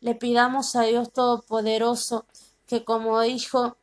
Le 0.02 0.16
pidamos 0.16 0.74
a 0.74 0.82
Dios 0.82 1.12
Todopoderoso 1.12 2.26
que 2.66 2.84
como 2.84 3.20
dijo 3.20 3.76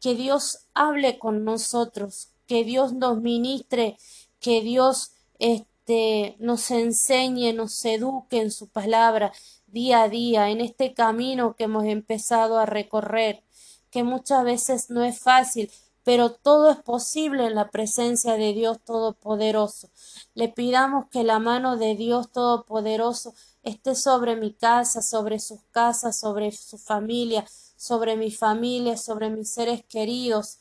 que 0.00 0.16
Dios 0.16 0.66
hable 0.74 1.20
con 1.20 1.44
nosotros, 1.44 2.30
que 2.48 2.64
Dios 2.64 2.92
nos 2.92 3.20
ministre, 3.20 3.96
que 4.40 4.62
Dios 4.62 5.12
este, 5.38 6.34
nos 6.40 6.72
enseñe, 6.72 7.52
nos 7.52 7.84
eduque 7.84 8.40
en 8.40 8.50
su 8.50 8.66
palabra 8.66 9.32
día 9.68 10.02
a 10.02 10.08
día, 10.08 10.50
en 10.50 10.60
este 10.60 10.92
camino 10.92 11.54
que 11.54 11.64
hemos 11.64 11.84
empezado 11.84 12.58
a 12.58 12.66
recorrer, 12.66 13.44
que 13.92 14.02
muchas 14.02 14.42
veces 14.42 14.90
no 14.90 15.04
es 15.04 15.20
fácil, 15.20 15.70
pero 16.04 16.30
todo 16.30 16.70
es 16.70 16.78
posible 16.78 17.46
en 17.46 17.54
la 17.54 17.70
presencia 17.70 18.34
de 18.34 18.52
Dios 18.52 18.78
Todopoderoso. 18.84 19.90
Le 20.34 20.48
pidamos 20.48 21.06
que 21.10 21.24
la 21.24 21.38
mano 21.38 21.76
de 21.76 21.94
Dios 21.94 22.30
Todopoderoso 22.32 23.34
esté 23.62 23.94
sobre 23.94 24.36
mi 24.36 24.54
casa, 24.54 25.02
sobre 25.02 25.38
sus 25.38 25.60
casas, 25.70 26.18
sobre 26.18 26.52
su 26.52 26.78
familia, 26.78 27.44
sobre 27.76 28.16
mi 28.16 28.30
familia, 28.30 28.96
sobre 28.96 29.30
mis 29.30 29.50
seres 29.50 29.84
queridos. 29.84 30.58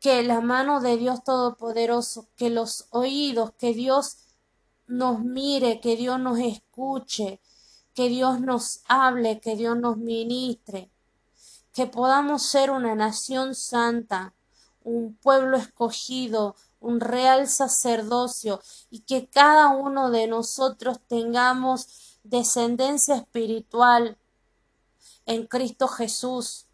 Que 0.00 0.24
la 0.24 0.40
mano 0.40 0.80
de 0.80 0.96
Dios 0.96 1.22
Todopoderoso, 1.22 2.28
que 2.36 2.50
los 2.50 2.86
oídos, 2.90 3.52
que 3.52 3.72
Dios 3.72 4.18
nos 4.88 5.20
mire, 5.20 5.80
que 5.80 5.96
Dios 5.96 6.18
nos 6.18 6.40
escuche, 6.40 7.40
que 7.94 8.08
Dios 8.08 8.40
nos 8.40 8.82
hable, 8.88 9.40
que 9.40 9.54
Dios 9.54 9.76
nos 9.76 9.96
ministre, 9.98 10.90
que 11.72 11.86
podamos 11.86 12.42
ser 12.42 12.70
una 12.70 12.94
nación 12.94 13.54
santa, 13.54 14.34
un 14.84 15.14
pueblo 15.14 15.56
escogido, 15.56 16.56
un 16.80 17.00
real 17.00 17.48
sacerdocio 17.48 18.60
y 18.90 19.00
que 19.00 19.28
cada 19.28 19.68
uno 19.68 20.10
de 20.10 20.26
nosotros 20.26 20.98
tengamos 21.06 22.18
descendencia 22.24 23.16
espiritual 23.16 24.18
en 25.26 25.46
Cristo 25.46 25.88
Jesús, 25.88 26.66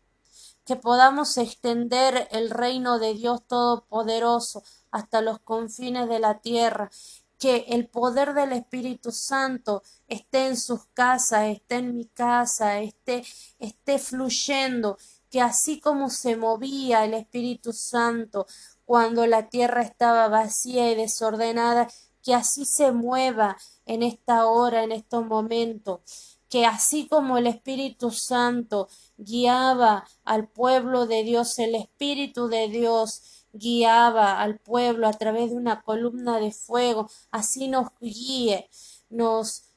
que 0.65 0.77
podamos 0.77 1.37
extender 1.39 2.29
el 2.31 2.51
reino 2.51 2.99
de 2.99 3.15
Dios 3.15 3.43
Todopoderoso 3.47 4.63
hasta 4.91 5.21
los 5.21 5.39
confines 5.39 6.09
de 6.09 6.19
la 6.19 6.41
tierra, 6.41 6.91
que 7.38 7.66
el 7.68 7.88
poder 7.88 8.35
del 8.35 8.53
Espíritu 8.53 9.12
Santo 9.12 9.83
esté 10.09 10.48
en 10.48 10.57
sus 10.57 10.87
casas, 10.87 11.46
esté 11.46 11.77
en 11.77 11.94
mi 11.94 12.07
casa, 12.07 12.81
esté, 12.81 13.24
esté 13.59 13.98
fluyendo, 13.98 14.98
que 15.31 15.40
así 15.40 15.81
como 15.81 16.11
se 16.11 16.37
movía 16.37 17.05
el 17.05 17.14
Espíritu 17.14 17.72
Santo 17.72 18.46
cuando 18.85 19.27
la 19.27 19.48
tierra 19.48 19.83
estaba 19.83 20.29
vacía 20.29 20.90
y 20.90 20.94
desordenada, 20.96 21.88
que 22.22 22.35
así 22.35 22.64
se 22.64 22.92
mueva 22.92 23.57
en 23.87 24.03
esta 24.03 24.46
hora, 24.46 24.83
en 24.83 24.92
estos 24.92 25.24
momentos, 25.24 26.01
que 26.48 26.66
así 26.66 27.07
como 27.07 27.38
el 27.38 27.46
Espíritu 27.46 28.11
Santo 28.11 28.88
guiaba 29.16 30.07
al 30.24 30.48
pueblo 30.48 31.07
de 31.07 31.22
Dios, 31.22 31.59
el 31.59 31.74
Espíritu 31.74 32.48
de 32.48 32.68
Dios 32.68 33.38
guiaba 33.53 34.41
al 34.41 34.59
pueblo 34.59 35.09
a 35.09 35.13
través 35.13 35.51
de 35.51 35.57
una 35.57 35.83
columna 35.83 36.39
de 36.39 36.53
fuego, 36.53 37.09
así 37.31 37.69
nos 37.69 37.89
guíe, 38.01 38.69
nos 39.11 39.69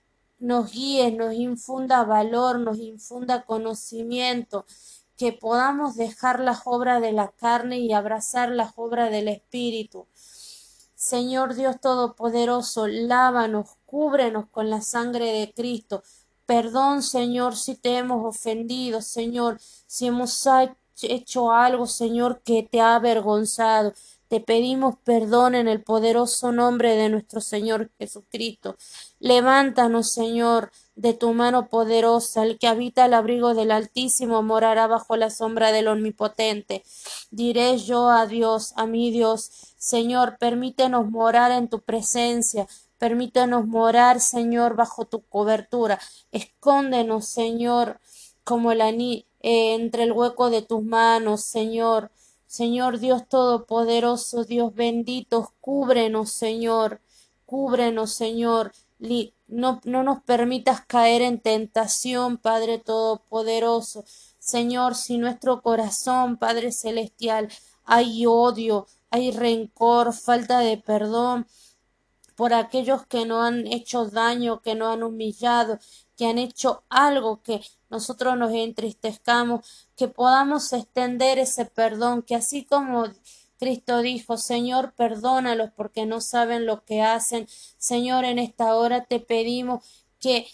nos 0.42 0.72
guíe, 0.72 1.12
nos 1.12 1.34
infunda 1.36 2.04
valor, 2.04 2.60
nos 2.60 2.80
infunda 2.80 3.46
conocimiento, 3.46 4.66
que 5.16 5.32
podamos 5.34 5.96
dejar 5.96 6.40
las 6.40 6.62
obras 6.66 7.00
de 7.00 7.12
la 7.12 7.28
carne 7.30 7.78
y 7.78 7.94
abrazar 7.94 8.50
las 8.50 8.74
obras 8.76 9.12
del 9.12 9.28
Espíritu. 9.28 10.08
Señor 10.96 11.54
Dios 11.54 11.80
Todopoderoso, 11.80 12.88
lávanos, 12.88 13.70
cúbrenos 13.86 14.48
con 14.50 14.72
la 14.72 14.82
sangre 14.82 15.32
de 15.32 15.54
Cristo. 15.54 16.02
Perdón, 16.48 17.04
Señor, 17.04 17.56
si 17.56 17.76
te 17.76 17.98
hemos 17.98 18.26
ofendido, 18.26 19.02
Señor, 19.02 19.60
si 19.86 20.08
hemos 20.08 20.34
hecho 21.04 21.52
algo, 21.52 21.88
Señor, 21.88 22.42
que 22.44 22.64
te 22.64 22.82
ha 22.82 22.96
avergonzado. 22.96 23.94
Te 24.28 24.40
pedimos 24.40 24.96
perdón 25.04 25.56
en 25.56 25.68
el 25.68 25.84
poderoso 25.84 26.54
nombre 26.54 26.96
de 26.96 27.10
nuestro 27.10 27.42
Señor 27.42 27.92
Jesucristo. 28.00 28.78
Levántanos, 29.20 30.12
Señor, 30.14 30.72
de 30.96 31.14
tu 31.14 31.34
mano 31.34 31.68
poderosa. 31.68 32.44
El 32.44 32.58
que 32.58 32.68
habita 32.68 33.06
el 33.06 33.14
abrigo 33.14 33.54
del 33.54 33.72
Altísimo 33.72 34.42
morará 34.42 34.88
bajo 34.88 35.18
la 35.18 35.30
sombra 35.30 35.74
del 35.74 35.90
Omnipotente. 35.90 36.84
Diré 37.30 37.78
yo 37.78 38.10
a 38.10 38.26
Dios, 38.26 38.72
a 38.78 38.86
mi 38.86 39.12
Dios, 39.12 39.52
Señor, 39.78 40.38
permítenos 40.38 41.10
morar 41.12 41.52
en 41.52 41.68
tu 41.68 41.82
presencia. 41.82 42.68
Permítenos 42.98 43.68
morar, 43.68 44.22
Señor, 44.22 44.76
bajo 44.76 45.06
tu 45.06 45.24
cobertura. 45.24 46.00
Escóndenos, 46.32 47.26
Señor, 47.28 48.00
como 48.44 48.72
eh, 48.72 49.26
entre 49.42 50.04
el 50.04 50.12
hueco 50.12 50.50
de 50.50 50.62
tus 50.62 50.84
manos, 50.84 51.42
Señor. 51.42 52.12
Señor 52.48 53.00
Dios 53.00 53.28
Todopoderoso, 53.30 54.44
Dios 54.44 54.76
bendito, 54.76 55.54
cúbrenos, 55.62 56.32
Señor, 56.32 57.00
cúbrenos, 57.46 58.12
Señor. 58.14 58.74
No, 59.48 59.82
no 59.84 60.04
nos 60.04 60.22
permitas 60.24 60.82
caer 60.86 61.22
en 61.22 61.40
tentación, 61.40 62.38
Padre 62.38 62.78
Todopoderoso. 62.78 64.04
Señor, 64.38 64.96
si 64.96 65.18
nuestro 65.18 65.62
corazón, 65.62 66.38
Padre 66.38 66.72
Celestial, 66.72 67.50
hay 67.86 68.26
odio, 68.26 68.88
hay 69.10 69.32
rencor, 69.32 70.14
falta 70.14 70.60
de 70.60 70.78
perdón 70.78 71.48
por 72.36 72.54
aquellos 72.54 73.06
que 73.06 73.26
no 73.26 73.44
han 73.44 73.68
hecho 73.68 74.06
daño, 74.06 74.62
que 74.62 74.74
no 74.74 74.90
han 74.90 75.04
humillado, 75.04 75.80
que 76.18 76.26
han 76.26 76.38
hecho 76.38 76.84
algo 76.90 77.42
que 77.44 77.62
nosotros 77.92 78.38
nos 78.38 78.52
entristezcamos, 78.54 79.88
que 79.96 80.08
podamos 80.08 80.74
extender 80.74 81.38
ese 81.38 81.66
perdón, 81.66 82.24
que 82.24 82.36
así 82.36 82.64
como 82.64 83.06
Cristo 83.60 84.00
dijo, 84.00 84.38
Señor, 84.38 84.94
perdónalos 84.94 85.70
porque 85.76 86.08
no 86.08 86.22
saben 86.22 86.66
lo 86.66 86.84
que 86.84 87.04
hacen. 87.04 87.48
Señor, 87.78 88.26
en 88.26 88.40
esta 88.40 88.76
hora 88.76 89.06
te 89.06 89.20
pedimos 89.20 89.84
que 90.20 90.48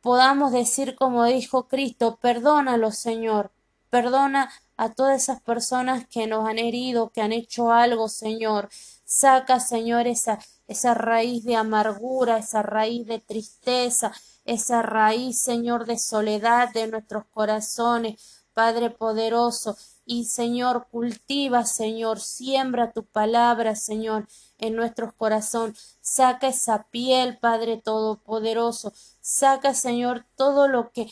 podamos 0.00 0.52
decir 0.52 0.94
como 0.96 1.24
dijo 1.24 1.68
Cristo, 1.68 2.18
perdónalos, 2.22 2.96
Señor. 2.96 3.50
Perdona 3.90 4.50
a 4.76 4.94
todas 4.94 5.22
esas 5.22 5.42
personas 5.42 6.06
que 6.06 6.26
nos 6.26 6.48
han 6.48 6.58
herido, 6.58 7.10
que 7.10 7.20
han 7.20 7.32
hecho 7.32 7.72
algo, 7.72 8.08
Señor. 8.08 8.70
Saca, 9.04 9.58
Señor, 9.60 10.06
esa, 10.06 10.38
esa 10.68 10.94
raíz 10.94 11.44
de 11.44 11.56
amargura, 11.56 12.38
esa 12.38 12.62
raíz 12.62 13.06
de 13.06 13.18
tristeza, 13.18 14.12
esa 14.44 14.82
raíz, 14.82 15.40
Señor, 15.40 15.86
de 15.86 15.98
soledad 15.98 16.72
de 16.72 16.86
nuestros 16.86 17.24
corazones, 17.26 18.40
Padre 18.54 18.90
poderoso. 18.90 19.76
Y 20.04 20.24
Señor, 20.24 20.88
cultiva, 20.90 21.64
Señor, 21.64 22.20
siembra 22.20 22.92
tu 22.92 23.04
palabra, 23.04 23.76
Señor, 23.76 24.26
en 24.58 24.74
nuestros 24.74 25.12
corazones. 25.12 25.98
Saca 26.00 26.48
esa 26.48 26.88
piel, 26.90 27.38
Padre 27.38 27.76
Todopoderoso. 27.76 28.92
Saca, 29.20 29.72
Señor, 29.72 30.26
todo 30.34 30.66
lo 30.66 30.90
que 30.90 31.06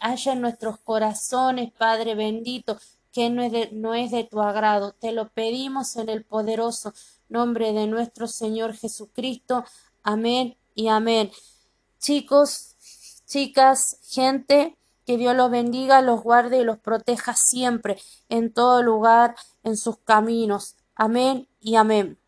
haya 0.00 0.32
en 0.34 0.40
nuestros 0.40 0.78
corazones, 0.78 1.72
Padre 1.72 2.14
bendito, 2.14 2.78
que 3.10 3.28
no 3.28 3.42
es 3.42 3.52
de, 3.52 3.70
no 3.72 3.94
es 3.94 4.10
de 4.10 4.24
tu 4.24 4.40
agrado. 4.40 4.92
Te 4.92 5.12
lo 5.12 5.28
pedimos 5.30 5.96
en 5.96 6.08
el 6.08 6.24
poderoso 6.24 6.94
nombre 7.28 7.72
de 7.72 7.86
nuestro 7.86 8.28
Señor 8.28 8.74
Jesucristo. 8.74 9.64
Amén 10.02 10.56
y 10.74 10.88
amén. 10.88 11.30
Chicos, 11.98 12.73
chicas, 13.26 13.98
gente, 14.02 14.76
que 15.04 15.16
Dios 15.16 15.36
los 15.36 15.50
bendiga, 15.50 16.00
los 16.02 16.22
guarde 16.22 16.58
y 16.58 16.64
los 16.64 16.78
proteja 16.78 17.34
siempre, 17.34 17.98
en 18.28 18.52
todo 18.52 18.82
lugar, 18.82 19.36
en 19.62 19.76
sus 19.76 19.98
caminos. 19.98 20.76
Amén 20.94 21.48
y 21.60 21.76
amén. 21.76 22.18